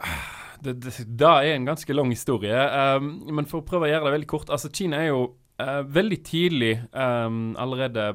det, 0.64 0.74
det, 0.82 1.26
er 1.26 1.54
en 1.54 1.68
ganske 1.68 1.94
lang 1.94 2.10
historie. 2.12 2.56
Um, 2.96 3.12
men 3.32 3.48
for 3.50 3.60
å 3.60 3.66
prøve 3.66 3.88
å 3.88 3.92
gjøre 3.92 4.08
det 4.08 4.16
veldig 4.18 4.30
kort 4.30 4.52
altså 4.52 4.70
Kina 4.74 5.00
er 5.00 5.10
jo 5.10 5.20
uh, 5.62 5.80
veldig 5.86 6.18
tidlig, 6.26 6.72
um, 6.92 7.52
allerede 7.60 8.10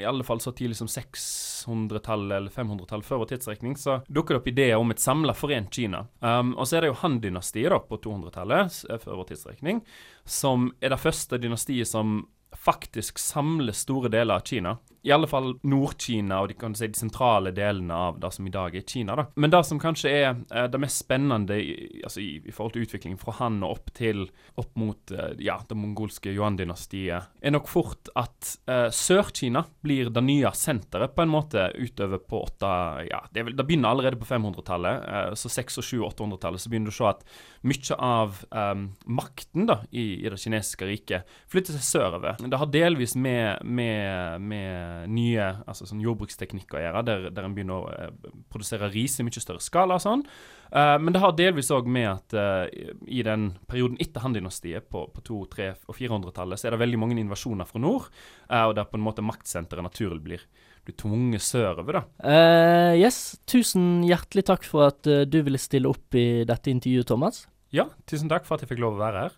i 0.00 0.06
alle 0.08 0.26
fall 0.26 0.42
så 0.42 0.52
tidlig 0.56 0.78
som 0.78 0.90
600-tallet 0.90 2.36
eller 2.38 2.54
500-tallet 2.54 3.06
før 3.06 3.22
vår 3.22 3.32
tidsrekning, 3.34 3.76
så 3.80 4.00
dukker 4.08 4.36
det 4.36 4.42
opp 4.42 4.50
ideer 4.52 4.80
om 4.80 4.94
et 4.94 5.02
samla 5.02 5.36
forent 5.36 5.72
Kina. 5.74 6.04
Um, 6.24 6.54
og 6.56 6.68
så 6.68 6.78
er 6.78 6.86
det 6.86 6.92
jo 6.92 7.00
Han-dynastiet 7.02 7.72
da 7.74 7.80
på 7.84 8.00
200-tallet 8.06 8.82
før 9.04 9.22
vår 9.22 9.32
tidsrekning, 9.32 9.84
som 10.28 10.70
er 10.80 10.94
det 10.94 11.02
første 11.02 11.40
dynastiet 11.42 11.90
som 11.90 12.22
faktisk 12.56 13.18
samler 13.22 13.76
store 13.76 14.10
deler 14.10 14.40
av 14.40 14.46
Kina. 14.46 14.76
I 15.02 15.12
alle 15.14 15.28
fall 15.30 15.54
Nord-Kina 15.64 16.42
og 16.42 16.52
de, 16.52 16.72
si, 16.76 16.90
de 16.92 16.98
sentrale 16.98 17.52
delene 17.56 17.96
av 18.08 18.20
det 18.20 18.32
som 18.36 18.46
i 18.46 18.52
dag 18.54 18.76
er 18.76 18.84
Kina. 18.86 19.16
da. 19.16 19.26
Men 19.40 19.52
det 19.54 19.62
som 19.68 19.80
kanskje 19.80 20.12
er 20.12 20.28
eh, 20.30 20.68
det 20.70 20.80
mest 20.82 21.04
spennende 21.04 21.56
i, 21.56 22.02
altså 22.04 22.22
i, 22.22 22.30
i, 22.44 22.54
forhold 22.54 22.76
til 22.76 22.86
utviklingen 22.86 23.20
fra 23.20 23.36
han 23.40 23.62
og 23.64 23.78
opp 23.78 23.92
til 23.96 24.26
opp 24.60 24.76
mot 24.80 25.14
eh, 25.14 25.32
ja, 25.46 25.58
det 25.68 25.78
mongolske 25.78 26.34
Yuan-dynastiet, 26.34 27.32
er 27.40 27.54
nok 27.54 27.70
fort 27.70 28.12
at 28.18 28.54
eh, 28.70 28.88
Sør-Kina 28.94 29.64
blir 29.80 30.12
det 30.12 30.24
nye 30.26 30.52
senteret 30.56 31.16
på 31.16 31.24
en 31.24 31.32
måte 31.32 31.70
utover 31.80 32.20
på 32.20 32.44
åtte 32.44 32.70
ja, 33.08 33.24
Det, 33.32 33.46
det 33.56 33.64
begynner 33.66 33.94
allerede 33.94 34.20
på 34.20 34.28
500-tallet. 34.28 35.08
Eh, 35.08 35.34
så 35.40 35.48
600-, 35.48 35.86
700- 35.96 36.20
800-tallet 36.20 36.60
så 36.60 36.70
begynner 36.70 36.90
du 36.90 36.94
å 36.94 36.98
se 36.98 37.08
at 37.10 37.24
mye 37.66 37.96
av 38.00 38.40
um, 38.50 38.86
makten 39.10 39.66
da, 39.68 39.80
i, 39.90 40.20
i, 40.20 40.28
det 40.28 40.38
kinesiske 40.40 40.88
riket 40.88 41.36
flytter 41.50 41.76
seg 41.76 41.86
sørover. 41.86 42.40
Det 42.40 42.60
har 42.60 42.70
delvis 42.72 43.16
med, 43.16 43.64
med, 43.64 44.40
med 44.40 44.89
nye 45.10 45.46
altså 45.68 45.86
sånn 45.88 46.02
jordbruksteknikker 46.04 46.78
å 46.78 46.82
gjøre, 46.84 47.02
der, 47.06 47.26
der 47.34 47.46
en 47.46 47.56
begynner 47.56 47.82
å 47.82 47.90
eh, 47.92 48.32
produsere 48.52 48.90
ris 48.92 49.18
i 49.20 49.26
mye 49.26 49.42
større 49.42 49.62
skala 49.64 49.98
og 49.98 50.04
sånn. 50.04 50.24
Eh, 50.70 50.96
men 51.02 51.14
det 51.14 51.22
har 51.22 51.36
delvis 51.38 51.72
òg 51.74 51.88
med 51.90 52.08
at 52.10 52.36
uh, 52.36 52.64
i 53.06 53.22
den 53.26 53.50
perioden 53.70 53.98
etter 54.02 54.24
Han-dynastiet, 54.24 54.88
på, 54.92 55.04
på 55.14 55.24
200-, 55.26 55.52
300- 55.56 55.90
og 55.90 55.98
400-tallet, 55.98 56.60
så 56.60 56.68
er 56.68 56.76
det 56.76 56.82
veldig 56.84 57.00
mange 57.02 57.18
invasjoner 57.20 57.68
fra 57.68 57.82
nord, 57.82 58.10
og 58.50 58.74
der 58.78 58.88
på 58.88 58.98
en 58.98 59.06
måte 59.06 59.24
maktsenteret 59.26 59.86
naturlig 59.86 60.24
blir 60.26 60.50
blir 60.80 60.94
tvunget 60.96 61.44
sørover, 61.44 61.98
da. 61.98 62.00
Uh, 62.24 62.94
yes, 62.96 63.36
tusen 63.44 63.98
hjertelig 64.08 64.46
takk 64.48 64.64
for 64.64 64.86
at 64.86 65.04
du 65.04 65.36
ville 65.44 65.60
stille 65.60 65.90
opp 65.90 66.16
i 66.16 66.40
dette 66.48 66.72
intervjuet, 66.72 67.04
Thomas. 67.10 67.42
Ja, 67.68 67.90
tusen 68.08 68.32
takk 68.32 68.48
for 68.48 68.56
at 68.56 68.64
jeg 68.64 68.72
fikk 68.72 68.80
lov 68.86 68.96
å 68.96 69.02
være 69.02 69.26
her. 69.26 69.36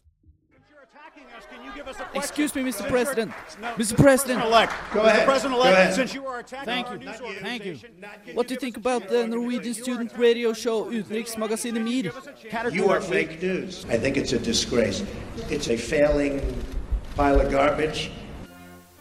Excuse 2.14 2.55
me, 2.55 2.62
Mr. 2.62 2.88
President. 2.88 3.33
Mr. 3.77 3.96
President. 3.96 4.40
Go 4.40 4.48
Mr. 4.48 5.05
ahead. 5.07 5.27
President 5.27 5.55
elect, 5.55 5.94
since 5.94 6.14
you 6.14 6.27
are 6.27 6.40
attacking 6.40 6.66
Thank 6.66 6.90
you. 6.90 6.98
Thank 7.40 7.64
you. 7.64 7.79
What 8.35 8.48
do 8.48 8.55
you 8.55 8.61
think 8.61 8.77
about 8.77 9.09
the 9.09 9.27
Norwegian 9.27 9.75
student 9.75 10.12
radio 10.16 10.53
show 10.53 10.90
Utenriksmagasinet 10.90 11.83
Mir? 11.83 12.12
You 12.72 12.90
are 12.90 13.01
fake 13.01 13.42
news. 13.42 13.85
I 13.88 13.98
think 13.98 14.16
it's 14.16 14.33
a 14.33 14.38
disgrace. 14.38 15.05
It's 15.48 15.68
a 15.68 15.77
failing 15.77 16.40
pile 17.16 17.40
of 17.40 17.51
garbage. 17.51 18.11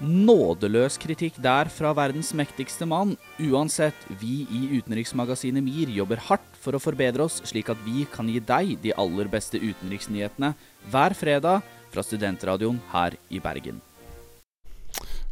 Nådeløs 0.02 0.96
kritikk 0.98 1.36
der 1.38 1.70
fra 1.70 1.92
verdens 1.94 2.32
mektigste 2.34 2.88
mann. 2.90 3.12
Uansett, 3.38 3.94
vi 4.18 4.48
i 4.50 4.62
utenriksmagasinet 4.80 5.62
MIR 5.62 5.92
jobber 5.94 6.18
hardt 6.26 6.48
for 6.58 6.74
å 6.74 6.82
forbedre 6.82 7.28
oss, 7.28 7.38
slik 7.46 7.70
at 7.70 7.78
vi 7.86 8.08
kan 8.10 8.26
gi 8.26 8.42
deg 8.42 8.80
de 8.82 8.96
aller 8.98 9.30
beste 9.30 9.62
utenriksnyhetene 9.62 10.56
hver 10.90 11.14
fredag 11.14 11.62
fra 11.92 12.04
studentradioen 12.04 12.80
her 12.94 13.16
i 13.30 13.40
Bergen. 13.44 13.82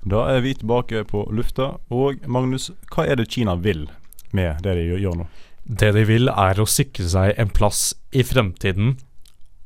Da 0.04 0.24
er 0.32 0.42
vi 0.42 0.54
tilbake 0.56 1.04
på 1.08 1.26
lufta. 1.36 1.74
Og 1.92 2.24
Magnus, 2.28 2.70
hva 2.94 3.06
er 3.08 3.20
det 3.20 3.30
Kina 3.34 3.58
vil 3.60 3.88
med 4.32 4.64
det 4.64 4.78
de 4.78 4.88
gjør 4.88 5.22
nå? 5.22 5.28
Det 5.64 5.92
de 5.94 6.06
vil, 6.08 6.32
er 6.32 6.60
å 6.60 6.68
sikre 6.70 7.06
seg 7.12 7.36
en 7.38 7.52
plass 7.54 7.92
i 8.16 8.24
fremtiden 8.26 8.96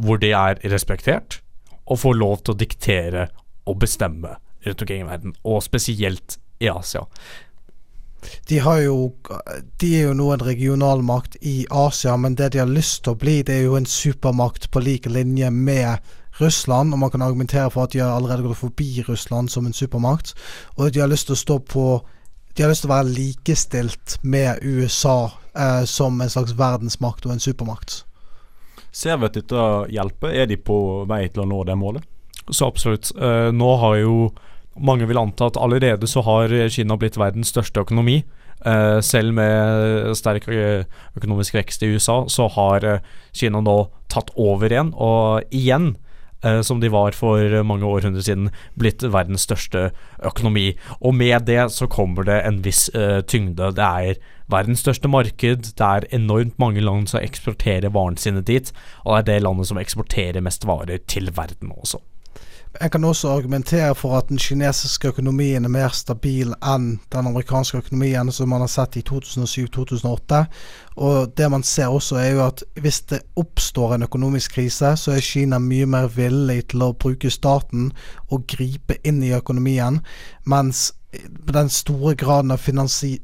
hvor 0.01 0.17
de 0.19 0.33
er 0.35 0.59
respektert, 0.71 1.39
og 1.85 2.01
får 2.01 2.15
lov 2.17 2.41
til 2.41 2.55
å 2.55 2.59
diktere 2.59 3.27
og 3.69 3.77
bestemme 3.83 4.37
rundt 4.65 4.81
omkring 4.83 5.03
i 5.03 5.07
verden, 5.07 5.35
og 5.43 5.63
spesielt 5.63 6.37
i 6.63 6.69
Asia. 6.71 7.05
De, 8.47 8.57
har 8.63 8.79
jo, 8.79 8.97
de 9.79 9.89
er 9.99 10.07
jo 10.07 10.15
nå 10.17 10.29
en 10.33 10.45
regionalmakt 10.47 11.35
i 11.41 11.65
Asia, 11.69 12.15
men 12.17 12.37
det 12.39 12.53
de 12.53 12.63
har 12.63 12.71
lyst 12.71 13.03
til 13.03 13.13
å 13.13 13.19
bli, 13.19 13.41
det 13.43 13.59
er 13.59 13.65
jo 13.67 13.77
en 13.79 13.87
supermakt 13.87 14.69
på 14.71 14.83
lik 14.83 15.09
linje 15.11 15.51
med 15.51 16.13
Russland. 16.41 16.93
Og 16.93 16.99
man 16.99 17.11
kan 17.11 17.21
argumentere 17.21 17.69
for 17.71 17.83
at 17.83 17.93
de 17.93 18.01
har 18.03 18.15
allerede 18.15 18.47
gått 18.47 18.61
forbi 18.61 19.03
Russland 19.07 19.51
som 19.51 19.65
en 19.65 19.73
supermakt. 19.73 20.33
Og 20.77 20.93
de 20.93 21.03
har 21.03 21.11
lyst 21.11 21.29
til 21.29 21.37
å 21.37 21.43
stå 21.43 21.59
på 21.59 21.85
De 22.53 22.61
har 22.61 22.69
lyst 22.69 22.83
til 22.85 22.91
å 22.91 22.93
være 22.93 23.09
likestilt 23.09 24.19
med 24.21 24.59
USA 24.61 25.31
eh, 25.57 25.85
som 25.89 26.21
en 26.21 26.29
slags 26.29 26.53
verdensmakt 26.53 27.25
og 27.25 27.31
en 27.33 27.41
supermakt. 27.41 28.03
Ser 28.93 29.17
vi 29.17 29.25
at 29.25 29.39
dette 29.39 29.63
hjelper? 29.89 30.35
Er 30.37 30.45
de 30.45 30.59
på 30.61 30.75
vei 31.09 31.23
til 31.33 31.41
å 31.41 31.47
nå 31.49 31.63
det 31.65 31.73
målet? 31.81 32.05
Så 32.51 32.67
absolutt. 32.69 33.09
Eh, 33.17 33.49
nå 33.49 33.71
har 33.81 33.97
jo 34.03 34.29
mange 34.77 35.07
vil 35.09 35.17
anta 35.17 35.49
at 35.49 35.57
allerede 35.57 36.05
så 36.05 36.21
har 36.27 36.53
Kina 36.69 36.97
blitt 37.01 37.17
verdens 37.17 37.49
største 37.49 37.81
økonomi. 37.81 38.19
Eh, 38.65 38.99
selv 39.01 39.33
med 39.35 40.13
sterk 40.15 40.45
økonomisk 41.17 41.57
vekst 41.57 41.83
i 41.83 41.89
USA, 41.91 42.21
så 42.31 42.47
har 42.53 42.85
uh, 42.85 42.99
Kina 43.35 43.59
nå 43.59 43.77
tatt 44.13 44.31
over 44.39 44.71
igjen. 44.71 44.93
Og 44.93 45.43
igjen, 45.51 45.95
som 46.65 46.79
de 46.83 46.91
var 46.91 47.15
for 47.17 47.63
mange 47.63 47.87
århundrer 47.87 48.25
siden, 48.25 48.49
blitt 48.79 49.03
verdens 49.03 49.45
største 49.47 49.89
økonomi. 50.23 50.73
Og 50.99 51.15
med 51.15 51.47
det 51.47 51.71
så 51.71 51.87
kommer 51.87 52.27
det 52.27 52.39
en 52.43 52.61
viss 52.65 52.89
tyngde. 53.31 53.71
Det 53.77 53.89
er 53.89 54.21
verdens 54.51 54.83
største 54.83 55.07
marked. 55.11 55.73
Det 55.73 55.89
er 55.89 56.07
enormt 56.15 56.59
mange 56.61 56.83
land 56.83 57.07
som 57.11 57.23
eksporterer 57.23 57.93
varene 57.95 58.19
sine 58.19 58.43
dit. 58.45 58.73
Og 59.03 59.15
det 59.15 59.21
er 59.21 59.29
det 59.31 59.43
landet 59.47 59.71
som 59.71 59.79
eksporterer 59.81 60.43
mest 60.43 60.67
varer 60.67 60.99
til 61.07 61.31
verden 61.35 61.71
også. 61.75 62.03
Jeg 62.81 62.91
kan 62.91 63.03
også 63.03 63.29
argumentere 63.29 63.95
for 63.95 64.17
at 64.17 64.29
den 64.29 64.37
kinesiske 64.37 65.07
økonomien 65.07 65.65
er 65.65 65.69
mer 65.69 65.91
stabil 65.93 66.55
enn 66.57 66.87
den 67.13 67.27
amerikanske 67.29 67.77
økonomien 67.77 68.31
som 68.33 68.49
man 68.49 68.63
har 68.65 68.71
sett 68.71 68.97
i 68.97 69.03
2007-2008. 69.09 70.39
Og 70.95 71.35
det 71.37 71.51
man 71.53 71.63
ser 71.63 71.93
også 71.93 72.17
er 72.17 72.31
jo 72.31 72.41
at 72.47 72.63
hvis 72.81 73.01
det 73.11 73.21
oppstår 73.37 73.93
en 73.93 74.07
økonomisk 74.07 74.57
krise, 74.57 74.95
så 74.97 75.13
er 75.13 75.21
Kina 75.21 75.59
mye 75.61 75.85
mer 75.85 76.09
villig 76.15 76.63
til 76.73 76.81
å 76.87 76.95
bruke 76.97 77.29
staten 77.29 77.91
og 78.31 78.47
gripe 78.49 78.97
inn 79.05 79.21
i 79.21 79.35
økonomien, 79.37 80.01
mens 80.49 80.91
den 81.53 81.69
store 81.69 82.15
graden 82.15 82.51
av 82.51 82.57
finansi 82.57 83.19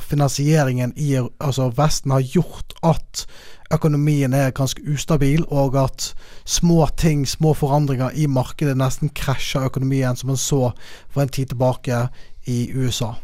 finansieringen 0.00 0.92
i 0.96 1.14
altså 1.20 1.70
Vesten 1.76 2.10
har 2.10 2.24
gjort 2.26 2.74
at 2.82 3.26
økonomien 3.72 4.34
er 4.34 4.52
ganske 4.52 4.82
ustabil, 4.92 5.44
og 5.48 5.76
at 5.80 6.12
små 6.44 6.86
ting, 6.96 7.24
små 7.28 7.54
forandringer 7.56 8.12
i 8.14 8.26
markedet 8.26 8.76
nesten 8.76 9.12
krasjer 9.16 9.68
økonomien, 9.70 10.16
som 10.16 10.32
man 10.32 10.40
så 10.40 10.72
for 11.08 11.22
en 11.22 11.32
tid 11.32 11.52
tilbake 11.52 12.06
i 12.46 12.72
USA. 12.74 13.14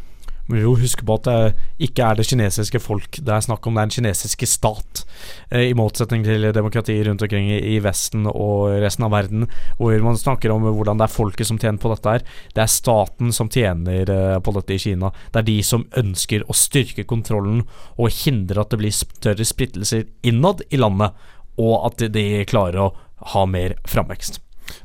Må 0.48 0.62
jo 0.62 0.76
huske 0.80 1.04
på 1.04 1.16
at 1.18 1.26
det 1.28 1.88
ikke 1.88 2.06
er 2.06 2.16
det 2.16 2.24
kinesiske 2.28 2.80
folk 2.80 3.18
det 3.20 3.34
er 3.34 3.44
snakk 3.44 3.66
om, 3.68 3.76
det 3.76 3.82
er 3.82 3.90
den 3.90 3.96
kinesiske 3.98 4.48
stat. 4.48 5.02
Eh, 5.50 5.68
I 5.68 5.76
motsetning 5.76 6.24
til 6.24 6.48
demokrati 6.56 6.96
rundt 7.04 7.24
omkring 7.24 7.50
i, 7.52 7.58
i 7.74 7.78
Vesten 7.84 8.24
og 8.30 8.78
resten 8.80 9.04
av 9.04 9.12
verden, 9.12 9.44
hvor 9.76 9.92
man 10.04 10.16
snakker 10.16 10.54
om 10.54 10.64
hvordan 10.64 11.00
det 11.00 11.08
er 11.08 11.12
folket 11.12 11.50
som 11.50 11.60
tjener 11.60 11.80
på 11.82 11.92
dette 11.92 12.16
her. 12.16 12.26
Det 12.56 12.64
er 12.64 12.72
staten 12.72 13.34
som 13.36 13.52
tjener 13.52 14.08
eh, 14.14 14.38
på 14.40 14.56
dette 14.56 14.76
i 14.76 14.82
Kina. 14.88 15.12
Det 15.32 15.42
er 15.42 15.48
de 15.50 15.58
som 15.66 15.86
ønsker 16.00 16.46
å 16.48 16.56
styrke 16.56 17.04
kontrollen 17.08 17.64
og 17.98 18.12
hindre 18.22 18.64
at 18.64 18.72
det 18.72 18.80
blir 18.80 18.94
større 18.94 19.44
splittelser 19.44 20.08
innad 20.26 20.64
i 20.72 20.80
landet, 20.80 21.12
og 21.58 21.88
at 21.90 22.08
de 22.14 22.28
klarer 22.48 22.86
å 22.86 22.92
ha 23.34 23.48
mer 23.50 23.76
framvekst. 23.88 24.40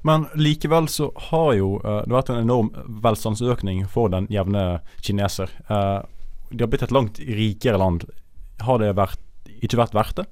Men 0.07 0.27
likevel 0.39 0.87
så 0.91 1.09
har 1.29 1.53
jo 1.57 1.69
det 1.83 2.07
det 2.07 2.15
vært 2.15 2.31
en 2.33 2.43
enorm 2.43 2.71
velstandsøkning 3.03 3.85
for 3.91 4.11
den 4.13 4.27
jevne 4.31 4.81
kineser. 5.01 5.51
det 5.69 6.07
de 6.53 6.61
har 6.61 6.69
blitt 6.69 6.85
et 6.85 6.93
langt 6.93 7.19
rikere 7.19 7.79
land. 7.81 8.05
Har 8.63 8.79
det 8.79 8.93
vært, 8.97 9.19
ikke 9.63 9.79
vært 9.79 9.95
verdt 9.97 10.19
det? 10.21 10.27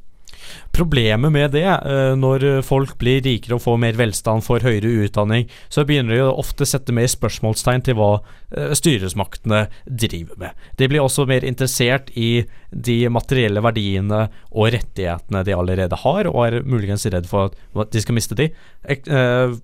Problemet 0.71 1.31
med 1.31 1.51
det, 1.51 1.67
eh, 1.67 2.13
når 2.15 2.63
folk 2.63 2.95
blir 2.97 3.21
rikere 3.21 3.57
og 3.57 3.63
får 3.65 3.79
mer 3.83 3.97
velstand, 3.99 4.43
får 4.45 4.63
høyere 4.63 4.91
utdanning, 5.05 5.49
så 5.69 5.83
begynner 5.87 6.15
de 6.15 6.27
ofte 6.31 6.63
å 6.63 6.69
sette 6.69 6.95
mer 6.95 7.09
spørsmålstegn 7.11 7.83
til 7.83 7.97
hva 7.99 8.11
eh, 8.55 8.71
styresmaktene 8.77 9.65
driver 9.85 10.39
med. 10.39 10.63
De 10.79 10.87
blir 10.87 11.03
også 11.03 11.27
mer 11.27 11.43
interessert 11.43 12.09
i 12.15 12.45
de 12.71 12.97
materielle 13.11 13.59
verdiene 13.59 14.21
og 14.55 14.71
rettighetene 14.71 15.43
de 15.43 15.55
allerede 15.57 15.99
har, 16.05 16.29
og 16.31 16.45
er 16.45 16.63
muligens 16.63 17.03
redd 17.11 17.27
for 17.27 17.51
at 17.51 17.91
de 17.91 18.01
skal 18.03 18.15
miste 18.15 18.37
de. 18.39 18.47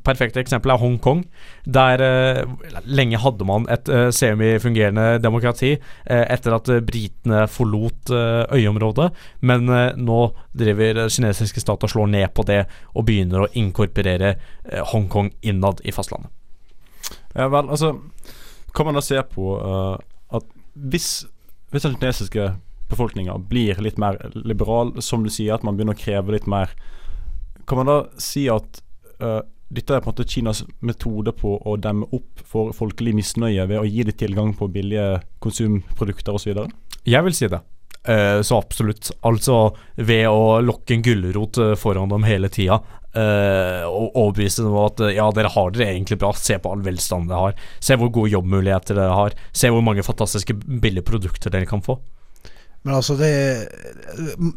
Perfekt 0.03 0.35
eh, 0.35 0.43
eksempel 0.43 0.75
er 0.75 0.81
Hongkong, 0.81 1.23
der 1.63 2.03
lenge 2.83 3.19
hadde 3.23 3.47
man 3.47 3.65
et 3.71 3.87
semifungerende 4.15 5.21
demokrati 5.23 5.73
etter 6.05 6.55
at 6.55 6.69
britene 6.87 7.45
forlot 7.51 8.11
øyområdet, 8.11 9.09
men 9.47 9.71
nå 9.97 10.19
driver 10.51 10.66
kinesiske 10.75 11.61
stat 11.63 11.83
og 11.83 11.91
slår 11.91 12.07
ned 12.11 12.33
på 12.35 12.43
det 12.47 12.65
og 12.93 13.05
begynner 13.07 13.45
å 13.45 13.51
inkorporere 13.53 14.35
eh, 14.35 14.83
Hongkong 14.91 15.31
innad 15.41 15.81
i 15.83 15.93
fastlandet. 15.95 16.31
Ja 17.35 17.47
vel, 17.53 17.69
altså 17.69 17.93
Kan 18.75 18.85
man 18.85 18.97
da 18.97 19.01
se 19.01 19.17
på 19.31 19.55
uh, 19.57 19.97
at 20.35 20.45
hvis, 20.73 21.25
hvis 21.71 21.85
den 21.85 21.95
kinesiske 21.97 22.51
befolkninga 22.91 23.37
blir 23.49 23.79
litt 23.81 23.97
mer 23.97 24.19
liberal, 24.35 24.93
som 25.01 25.23
du 25.23 25.31
sier, 25.33 25.55
at 25.55 25.63
man 25.65 25.77
begynner 25.77 25.97
å 25.97 25.99
kreve 25.99 26.35
litt 26.35 26.45
mer, 26.47 26.71
kan 27.67 27.81
man 27.81 27.89
da 27.89 27.97
si 28.21 28.45
at 28.51 28.81
uh, 29.23 29.41
dette 29.73 29.95
er 29.95 30.03
på 30.03 30.11
en 30.11 30.13
måte 30.13 30.27
Kinas 30.29 30.61
metode 30.79 31.33
på 31.35 31.57
å 31.57 31.73
demme 31.81 32.07
opp 32.15 32.43
for 32.47 32.75
folkelig 32.75 33.15
misnøye 33.17 33.65
ved 33.67 33.81
å 33.81 33.87
gi 33.87 34.05
dem 34.07 34.15
tilgang 34.19 34.53
på 34.55 34.69
billige 34.71 35.23
konsumprodukter 35.43 36.37
osv.? 36.37 36.61
Jeg 37.07 37.25
vil 37.25 37.35
si 37.35 37.49
det. 37.51 37.59
Uh, 38.07 38.41
så 38.41 38.57
absolutt. 38.61 39.11
Altså 39.27 39.75
ved 39.95 40.27
å 40.31 40.59
lokke 40.63 40.95
en 40.95 41.03
gulrot 41.03 41.59
uh, 41.59 41.73
foran 41.79 42.11
dem 42.11 42.27
hele 42.27 42.49
tida. 42.53 42.79
Uh, 43.17 43.83
og 43.87 44.13
overbevise 44.19 44.61
dem 44.61 44.75
om 44.75 44.85
at 44.85 45.01
ja, 45.15 45.25
dere 45.33 45.51
har 45.53 45.73
det 45.75 45.87
egentlig 45.87 46.19
bra. 46.21 46.31
Se 46.37 46.59
på 46.61 46.71
all 46.71 46.85
velstand 46.85 47.31
dere 47.31 47.49
har. 47.49 47.65
Se 47.83 47.97
hvor 47.99 48.13
gode 48.13 48.33
jobbmuligheter 48.35 48.99
dere 48.99 49.17
har. 49.17 49.37
Se 49.51 49.71
hvor 49.73 49.83
mange 49.85 50.05
fantastiske 50.05 50.55
billige 50.55 51.07
produkter 51.07 51.53
dere 51.53 51.69
kan 51.69 51.83
få. 51.83 51.99
Men 52.87 52.95
altså, 52.95 53.17
det, 53.19 53.67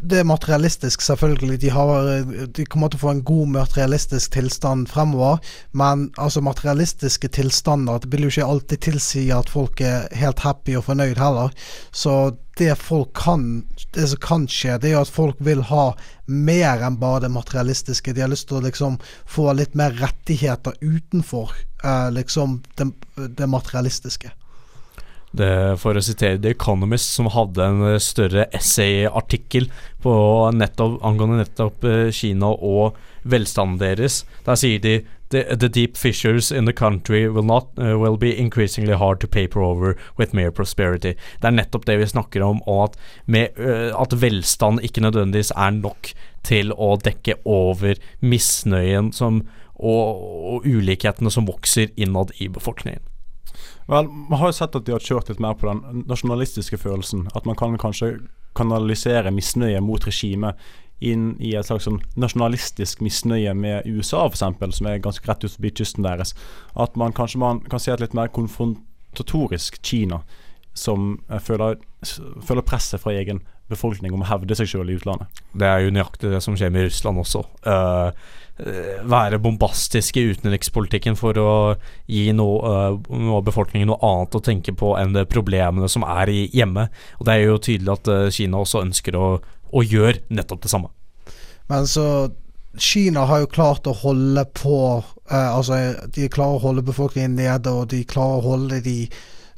det 0.06 0.20
er 0.20 0.26
materialistisk, 0.28 1.02
selvfølgelig. 1.02 1.56
De, 1.64 1.70
har, 1.74 2.10
de, 2.46 2.66
kommer 2.70 2.92
til 2.92 3.00
å 3.00 3.02
få 3.02 3.14
en 3.16 3.22
god 3.26 3.50
materialistisk 3.56 4.36
tilstand 4.36 4.86
fremover. 4.92 5.40
Men 5.74 6.12
altså, 6.14 6.38
materialistiske 6.46 7.32
tilstander 7.34 7.98
det 7.98 8.12
vil 8.12 8.28
jo 8.28 8.30
ikke 8.30 8.46
alltid 8.52 8.84
tilsi 8.86 9.24
at 9.34 9.50
folk 9.50 9.82
er 9.82 10.06
helt 10.14 10.44
happy 10.46 10.78
og 10.78 10.86
fornøyd 10.92 11.18
heller. 11.18 11.50
Så 11.90 12.36
det 12.60 12.76
folk 12.78 13.10
kan 13.18 13.64
Det 13.94 14.06
som 14.12 14.22
kan 14.22 14.46
skje, 14.46 14.78
det 14.78 14.92
er 14.92 15.00
at 15.00 15.10
folk 15.10 15.42
vil 15.42 15.64
ha 15.66 15.90
mer 16.30 16.84
enn 16.86 17.00
bare 17.02 17.24
det 17.24 17.34
materialistiske. 17.34 18.14
De 18.14 18.22
har 18.22 18.30
lyst 18.30 18.46
til 18.46 18.60
å 18.60 18.66
liksom 18.68 19.00
få 19.26 19.50
litt 19.58 19.74
mer 19.74 19.98
rettigheter 19.98 20.78
utenfor 20.78 21.50
eh, 21.82 22.10
liksom 22.14 22.60
det, 22.78 22.92
det 23.16 23.50
materialistiske. 23.50 24.30
Det, 25.30 25.78
for 25.78 25.94
å 25.94 26.02
sitere 26.02 26.40
The 26.42 26.50
Economist, 26.56 27.12
som 27.14 27.28
hadde 27.30 27.62
en 27.62 27.84
eh, 27.86 28.00
større 28.02 28.48
essay-artikkel 28.56 29.68
angående 30.02 31.44
nettopp 31.44 31.86
eh, 31.86 32.10
Kina 32.10 32.50
og 32.50 32.98
velstanden 33.22 33.78
deres. 33.78 34.24
Der 34.46 34.58
sier 34.58 34.82
de 34.82 34.96
the, 35.30 35.44
the 35.54 35.68
deep 35.68 35.96
fissures 35.96 36.50
in 36.50 36.64
the 36.64 36.72
country 36.72 37.28
will, 37.28 37.44
not, 37.44 37.68
uh, 37.78 37.98
will 37.98 38.16
be 38.16 38.36
increasingly 38.36 38.94
hard 38.94 39.20
to 39.20 39.28
paper 39.28 39.62
over 39.62 39.96
with 40.18 40.34
mere 40.34 40.50
prosperity. 40.50 41.14
Det 41.40 41.46
er 41.46 41.56
nettopp 41.56 41.86
det 41.86 41.98
vi 42.00 42.10
snakker 42.10 42.42
om, 42.42 42.62
og 42.66 42.88
at, 42.88 42.98
med, 43.26 43.60
uh, 43.60 43.94
at 44.00 44.16
velstand 44.20 44.82
ikke 44.82 45.04
nødvendigvis 45.06 45.54
er 45.56 45.78
nok 45.78 46.12
til 46.46 46.74
å 46.74 46.96
dekke 46.98 47.38
over 47.44 48.00
misnøyen 48.20 49.12
som, 49.14 49.44
og, 49.76 50.26
og 50.56 50.66
ulikhetene 50.66 51.30
som 51.30 51.48
vokser 51.48 51.94
innad 51.96 52.34
i 52.40 52.50
befolkningen. 52.50 53.04
Vel, 53.90 54.06
Man 54.06 54.38
har 54.38 54.52
jo 54.52 54.58
sett 54.60 54.76
at 54.78 54.86
de 54.86 54.94
har 54.94 55.02
kjørt 55.02 55.32
litt 55.32 55.40
mer 55.42 55.56
på 55.58 55.66
den 55.66 56.04
nasjonalistiske 56.06 56.78
følelsen. 56.78 57.26
At 57.34 57.48
man 57.48 57.58
kan 57.58 57.74
kanskje 57.80 58.20
kanalisere 58.58 59.32
misnøye 59.34 59.80
mot 59.82 60.06
regimet 60.06 60.58
inn 61.00 61.32
i 61.40 61.54
et 61.56 61.66
slags 61.66 61.86
sånn 61.88 61.98
nasjonalistisk 62.20 63.00
misnøye 63.02 63.54
med 63.56 63.88
USA, 63.88 64.26
f.eks., 64.28 64.44
som 64.76 64.88
er 64.90 65.00
ganske 65.02 65.26
rett 65.26 65.46
ut 65.46 65.54
forbi 65.54 65.72
kysten 65.80 66.06
deres. 66.06 66.34
At 66.76 66.98
man 67.00 67.16
kanskje 67.16 67.40
man 67.40 67.62
kan 67.72 67.82
se 67.82 67.94
et 67.94 68.02
litt 68.04 68.16
mer 68.16 68.30
konfrontatorisk 68.36 69.80
Kina, 69.86 70.20
som 70.76 71.16
eh, 71.30 71.40
føler, 71.42 71.80
føler 72.46 72.66
presset 72.66 73.02
fra 73.02 73.16
egen 73.16 73.40
befolkning 73.70 74.14
om 74.14 74.22
å 74.24 74.28
hevde 74.28 74.54
seg 74.58 74.68
sjøl 74.70 74.92
i 74.92 74.98
utlandet. 74.98 75.42
Det 75.54 75.66
er 75.66 75.86
jo 75.86 75.94
nøyaktig 75.94 76.30
det 76.32 76.42
som 76.44 76.56
skjer 76.58 76.72
med 76.74 76.88
Russland 76.88 77.22
også. 77.22 77.44
Uh, 77.64 78.10
være 78.60 79.38
bombastisk 79.42 80.18
i 80.20 80.26
utenrikspolitikken 80.32 81.16
for 81.18 81.38
å 81.40 81.52
gi 82.10 82.30
noe, 82.36 82.72
uh, 82.92 83.16
noe 83.16 83.40
befolkningen 83.46 83.90
noe 83.90 84.00
annet 84.06 84.36
å 84.36 84.42
tenke 84.44 84.74
på 84.76 84.94
enn 85.00 85.14
de 85.16 85.24
problemene 85.28 85.88
som 85.90 86.04
er 86.06 86.32
i 86.32 86.42
hjemme. 86.54 86.88
Og 87.18 87.26
Det 87.26 87.34
er 87.34 87.46
jo 87.46 87.58
tydelig 87.58 87.96
at 87.96 88.12
uh, 88.12 88.28
Kina 88.34 88.60
også 88.60 88.84
ønsker 88.84 89.18
å, 89.18 89.26
å 89.40 89.84
gjøre 89.86 90.22
nettopp 90.28 90.64
det 90.66 90.72
samme. 90.72 90.92
Men 91.70 91.86
så 91.86 92.06
Kina 92.78 93.24
har 93.26 93.42
jo 93.42 93.50
klart 93.50 93.88
å 93.90 93.96
holde 94.04 94.46
på 94.54 94.76
Altså, 95.30 95.76
de 96.10 96.24
klarer 96.26 96.56
å 96.56 96.62
holde 96.64 96.82
befolkningen 96.82 97.36
nede, 97.38 97.70
og 97.70 97.92
de 97.92 98.00
klarer 98.02 98.40
å 98.40 98.48
holde 98.56 98.80
de 98.82 99.04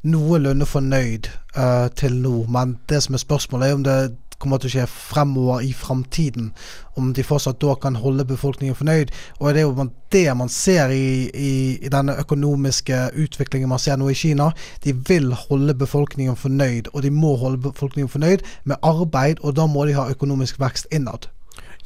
noenlunde 0.05 0.67
fornøyd 0.69 1.31
uh, 1.57 1.87
til 1.97 2.19
nå. 2.21 2.43
Men 2.53 2.75
det 2.91 2.99
som 3.01 3.17
er 3.17 3.23
spørsmålet, 3.23 3.71
er 3.71 3.79
om 3.79 3.85
det 3.87 3.95
kommer 4.43 4.61
til 4.61 4.71
å 4.71 4.73
skje 4.75 4.87
fremover 4.91 5.63
i 5.65 5.71
framtiden. 5.77 6.51
Om 6.99 7.13
de 7.17 7.25
fortsatt 7.25 7.61
da 7.63 7.73
kan 7.81 7.97
holde 7.97 8.27
befolkningen 8.29 8.77
fornøyd. 8.77 9.13
Og 9.39 9.53
det 9.53 9.63
er 9.63 9.69
jo 9.69 9.87
det 10.13 10.25
man 10.37 10.51
ser 10.51 10.93
i, 10.93 11.29
i, 11.33 11.53
i, 11.79 11.91
denne 11.91 12.17
økonomiske 12.21 12.99
utviklingen 13.23 13.71
man 13.71 13.81
ser 13.81 13.97
nå 13.97 14.11
i 14.11 14.17
Kina. 14.17 14.51
De 14.85 14.93
vil 15.07 15.31
holde 15.47 15.73
befolkningen 15.77 16.37
fornøyd, 16.37 16.91
og 16.93 17.05
de 17.05 17.13
må 17.13 17.35
holde 17.41 17.63
befolkningen 17.69 18.11
fornøyd 18.11 18.45
med 18.69 18.77
arbeid, 18.85 19.41
og 19.41 19.57
da 19.57 19.65
må 19.69 19.87
de 19.87 19.97
ha 19.97 20.09
økonomisk 20.13 20.61
vekst 20.61 20.91
innad. 20.93 21.31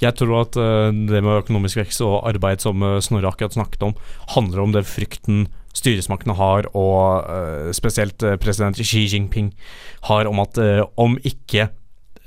Jeg 0.01 0.13
tror 0.19 0.43
at 0.43 0.57
uh, 0.59 0.89
det 0.93 1.23
med 1.25 1.41
økonomisk 1.41 1.79
vekst 1.79 2.03
og 2.05 2.21
arbeid 2.29 2.61
som 2.61 2.83
uh, 2.85 2.99
Snorre 3.01 3.31
akkurat 3.31 3.55
snakket 3.55 3.87
om, 3.87 3.95
handler 4.35 4.61
om 4.63 4.75
den 4.75 4.85
frykten 4.85 5.47
styresmaktene 5.77 6.35
har, 6.37 6.69
og 6.77 7.25
uh, 7.25 7.73
spesielt 7.73 8.21
president 8.41 8.77
Xi 8.77 9.07
Jinping 9.09 9.51
har, 10.09 10.29
om 10.29 10.41
at 10.43 10.57
om 10.97 11.17
ikke 11.25 11.69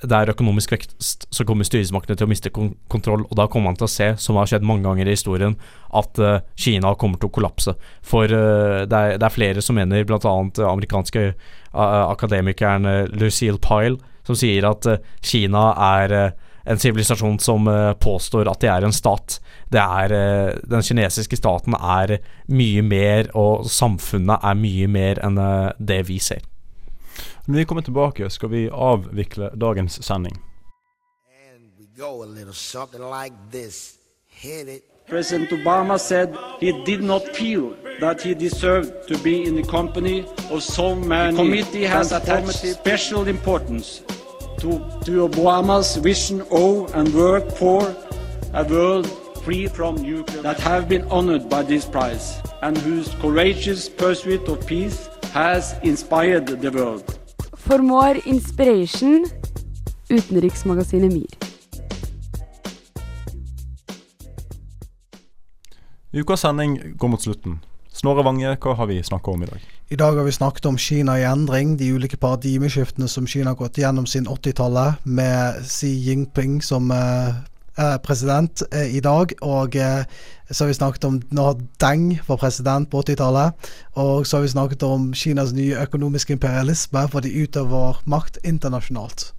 det 0.01 0.17
er 0.17 0.33
økonomisk 0.33 0.73
vekst, 0.73 1.27
så 1.29 1.45
kommer 1.45 1.67
styresmaktene 1.69 2.17
til 2.17 2.25
å 2.25 2.31
miste 2.31 2.53
kon 2.55 2.73
kontroll. 2.93 3.27
Og 3.29 3.37
da 3.37 3.47
kommer 3.51 3.71
man 3.71 3.79
til 3.79 3.85
å 3.85 3.93
se, 3.93 4.09
som 4.21 4.39
har 4.41 4.49
skjedd 4.49 4.65
mange 4.67 4.87
ganger 4.89 5.09
i 5.09 5.17
historien, 5.17 5.57
at 5.97 6.21
uh, 6.23 6.41
Kina 6.57 6.95
kommer 7.01 7.21
til 7.21 7.29
å 7.29 7.35
kollapse. 7.37 7.75
For 8.07 8.25
uh, 8.25 8.87
det, 8.89 8.97
er, 8.97 9.19
det, 9.19 9.27
er, 9.27 9.35
flere 9.35 9.65
som 9.65 9.77
mener, 9.77 10.07
bl.a. 10.09 10.37
amerikanske 10.71 11.27
uh, 11.31 12.05
akademikeren 12.09 12.89
Lucille 13.21 13.61
Pyle, 13.61 14.01
som 14.25 14.39
sier 14.39 14.69
at 14.69 14.89
Kina 15.27 15.71
er 16.01 16.17
en 16.71 16.79
sivilisasjon 16.79 17.39
som 17.43 17.67
påstår 18.05 18.49
at 18.51 18.61
de 18.63 18.69
er 18.71 18.85
en 18.85 18.95
stat. 18.95 19.39
Er 19.75 20.13
Den 20.71 20.85
kinesiske 20.85 21.39
staten 21.41 21.75
er 21.75 22.19
mye 22.53 22.85
mer, 22.85 23.33
og 23.35 23.67
samfunnet 23.67 24.45
er 24.45 24.61
mye 24.61 24.91
mer 24.93 25.23
enn 25.25 25.41
det 25.81 26.05
vi 26.13 26.21
ser. 26.23 26.45
Når 27.47 27.57
vi 27.57 27.65
kommer 27.65 27.83
tilbake, 27.83 28.31
skal 28.31 28.51
vi 28.51 28.69
avvikle 28.69 29.51
dagens 29.61 29.99
sending. 30.03 30.37
President 35.09 35.51
Obama 35.51 35.99
said 35.99 36.29
he 36.61 36.73
did 36.87 37.03
not 37.03 37.23
feel 37.35 37.75
that 38.01 38.23
he 38.23 38.35
deserved 38.35 38.93
to 39.09 39.19
be 39.19 39.45
in 39.45 39.57
the 39.57 39.63
company 39.63 40.25
of 40.51 40.63
so 40.63 40.95
many. 40.95 41.37
The 41.37 41.43
committee 41.43 41.85
has 41.85 42.13
attached 42.13 42.55
special 42.75 43.29
importance 43.29 44.03
to, 44.61 44.79
to 45.05 45.29
Obama's 45.29 45.97
vision 45.97 46.43
of 46.51 46.95
and 46.95 47.13
work 47.15 47.51
for 47.53 47.95
a 48.55 48.65
world 48.65 49.07
free 49.43 49.67
from 49.67 49.97
nuclear 49.97 50.43
that 50.43 50.61
have 50.61 50.89
been 50.89 51.03
honored 51.11 51.49
by 51.49 51.63
this 51.63 51.85
prize 51.85 52.41
and 52.63 52.77
whose 52.79 53.09
courageous 53.21 53.89
pursuit 53.89 54.49
of 54.49 54.67
peace 54.67 55.09
has 55.33 55.75
inspired 55.83 56.47
the 56.47 56.71
world. 56.71 57.20
For 57.71 57.79
more 57.79 58.19
inspiration, 58.25 59.27
utenriksmagasinet 60.09 61.13
MIR. 61.13 61.27
Ukas 66.13 66.41
sending 66.41 66.97
går 66.99 67.09
mot 67.09 67.23
slutten. 67.23 67.61
Snorre 67.95 68.25
Vange, 68.27 68.57
hva 68.59 68.75
har 68.75 68.91
vi 68.91 68.99
snakka 69.07 69.31
om 69.31 69.45
i 69.47 69.47
dag? 69.47 69.69
I 69.87 69.99
dag 70.03 70.19
har 70.19 70.27
vi 70.27 70.35
snakket 70.35 70.67
om 70.67 70.79
Kina 70.79 71.15
i 71.21 71.23
endring, 71.23 71.77
de 71.79 71.93
ulike 71.95 72.19
paradigmeskiftene 72.19 73.07
som 73.09 73.27
Kina 73.31 73.53
har 73.55 73.61
gått 73.63 73.79
gjennom 73.79 74.07
siden 74.07 74.27
80-tallet, 74.27 75.07
med 75.07 75.63
Xi 75.63 75.93
Jinping 76.09 76.59
som 76.67 76.91
eh, 76.91 77.39
president 78.05 78.63
eh, 78.73 78.97
i 78.97 79.01
dag. 79.05 79.33
Og 79.43 79.77
eh, 79.77 80.05
så 80.51 80.65
har 80.65 80.71
vi 80.71 80.79
snakket 80.79 81.07
om 81.09 81.19
når 81.35 81.61
Deng 81.83 82.07
var 82.27 82.41
president 82.43 82.91
på 82.91 83.03
80-tallet. 83.03 83.71
Og 84.03 84.27
så 84.27 84.39
har 84.39 84.47
vi 84.47 84.55
snakket 84.55 84.87
om 84.87 85.11
Kinas 85.15 85.55
nye 85.57 85.79
økonomiske 85.83 86.37
imperialisme, 86.37 87.07
for 87.13 87.25
de 87.25 87.35
utøver 87.45 88.01
makt 88.11 88.41
internasjonalt. 88.45 89.31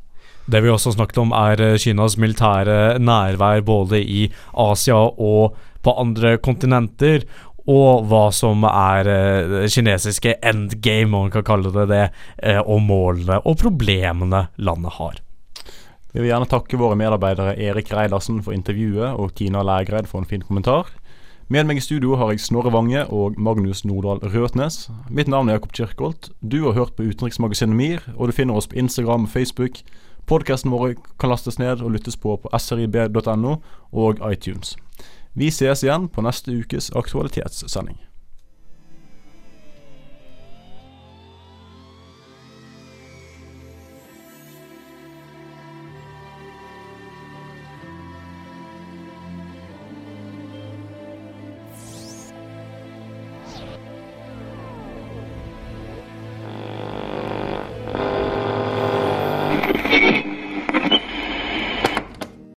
Det 0.51 0.63
vi 0.63 0.71
også 0.73 0.95
snakket 0.95 1.21
om, 1.21 1.35
er 1.35 1.61
eh, 1.61 1.77
Kinas 1.79 2.17
militære 2.17 2.99
nærvær 2.99 3.61
både 3.65 4.01
i 4.01 4.25
Asia 4.57 4.97
og 4.97 5.57
på 5.81 5.95
andre 5.97 6.37
kontinenter. 6.41 7.25
Og 7.69 8.07
hva 8.09 8.27
som 8.33 8.65
er 8.65 9.09
eh, 9.09 9.49
det 9.51 9.71
kinesiske 9.73 10.39
endgame, 10.41 11.13
om 11.13 11.27
man 11.27 11.33
kan 11.33 11.45
kalle 11.45 11.73
det 11.75 11.87
det, 11.91 12.05
eh, 12.41 12.61
og 12.61 12.81
målene 12.81 13.41
og 13.45 13.59
problemene 13.61 14.47
landet 14.57 14.97
har. 14.97 15.21
Vi 16.11 16.19
vil 16.19 16.31
gjerne 16.31 16.49
takke 16.51 16.79
våre 16.79 16.97
medarbeidere 16.99 17.55
Erik 17.55 17.93
Reidarsen 17.95 18.41
for 18.43 18.55
intervjuet 18.55 19.15
og 19.15 19.31
Tina 19.39 19.63
Lægreid 19.63 20.09
for 20.11 20.19
en 20.19 20.27
fin 20.27 20.43
kommentar. 20.43 20.89
Med 21.51 21.67
meg 21.67 21.79
i 21.79 21.83
studio 21.83 22.15
har 22.15 22.29
jeg 22.31 22.43
Snorre 22.43 22.71
Vange 22.71 23.01
og 23.11 23.39
Magnus 23.39 23.85
Nordahl 23.87 24.21
Røtnes. 24.23 24.85
Mitt 25.09 25.27
navn 25.31 25.49
er 25.49 25.57
Jakob 25.57 25.73
Kirkholt. 25.75 26.29
Du 26.39 26.63
har 26.65 26.75
hørt 26.75 26.93
på 26.95 27.03
Utenriksmagasinet 27.03 27.75
MIR, 27.75 28.05
og 28.15 28.27
du 28.27 28.35
finner 28.35 28.55
oss 28.55 28.67
på 28.71 28.79
Instagram 28.79 29.27
og 29.27 29.33
Facebook. 29.33 29.81
Podkasten 30.27 30.71
vår 30.71 30.95
kan 31.19 31.31
lastes 31.31 31.59
ned 31.59 31.83
og 31.83 31.91
lyttes 31.95 32.15
på 32.15 32.37
på 32.39 32.51
srib.no 32.59 33.57
og 33.91 34.23
iTunes. 34.31 34.77
Vi 35.33 35.51
ses 35.51 35.83
igjen 35.83 36.07
på 36.11 36.23
neste 36.23 36.51
ukes 36.51 36.91
aktualitetssending. 36.95 37.99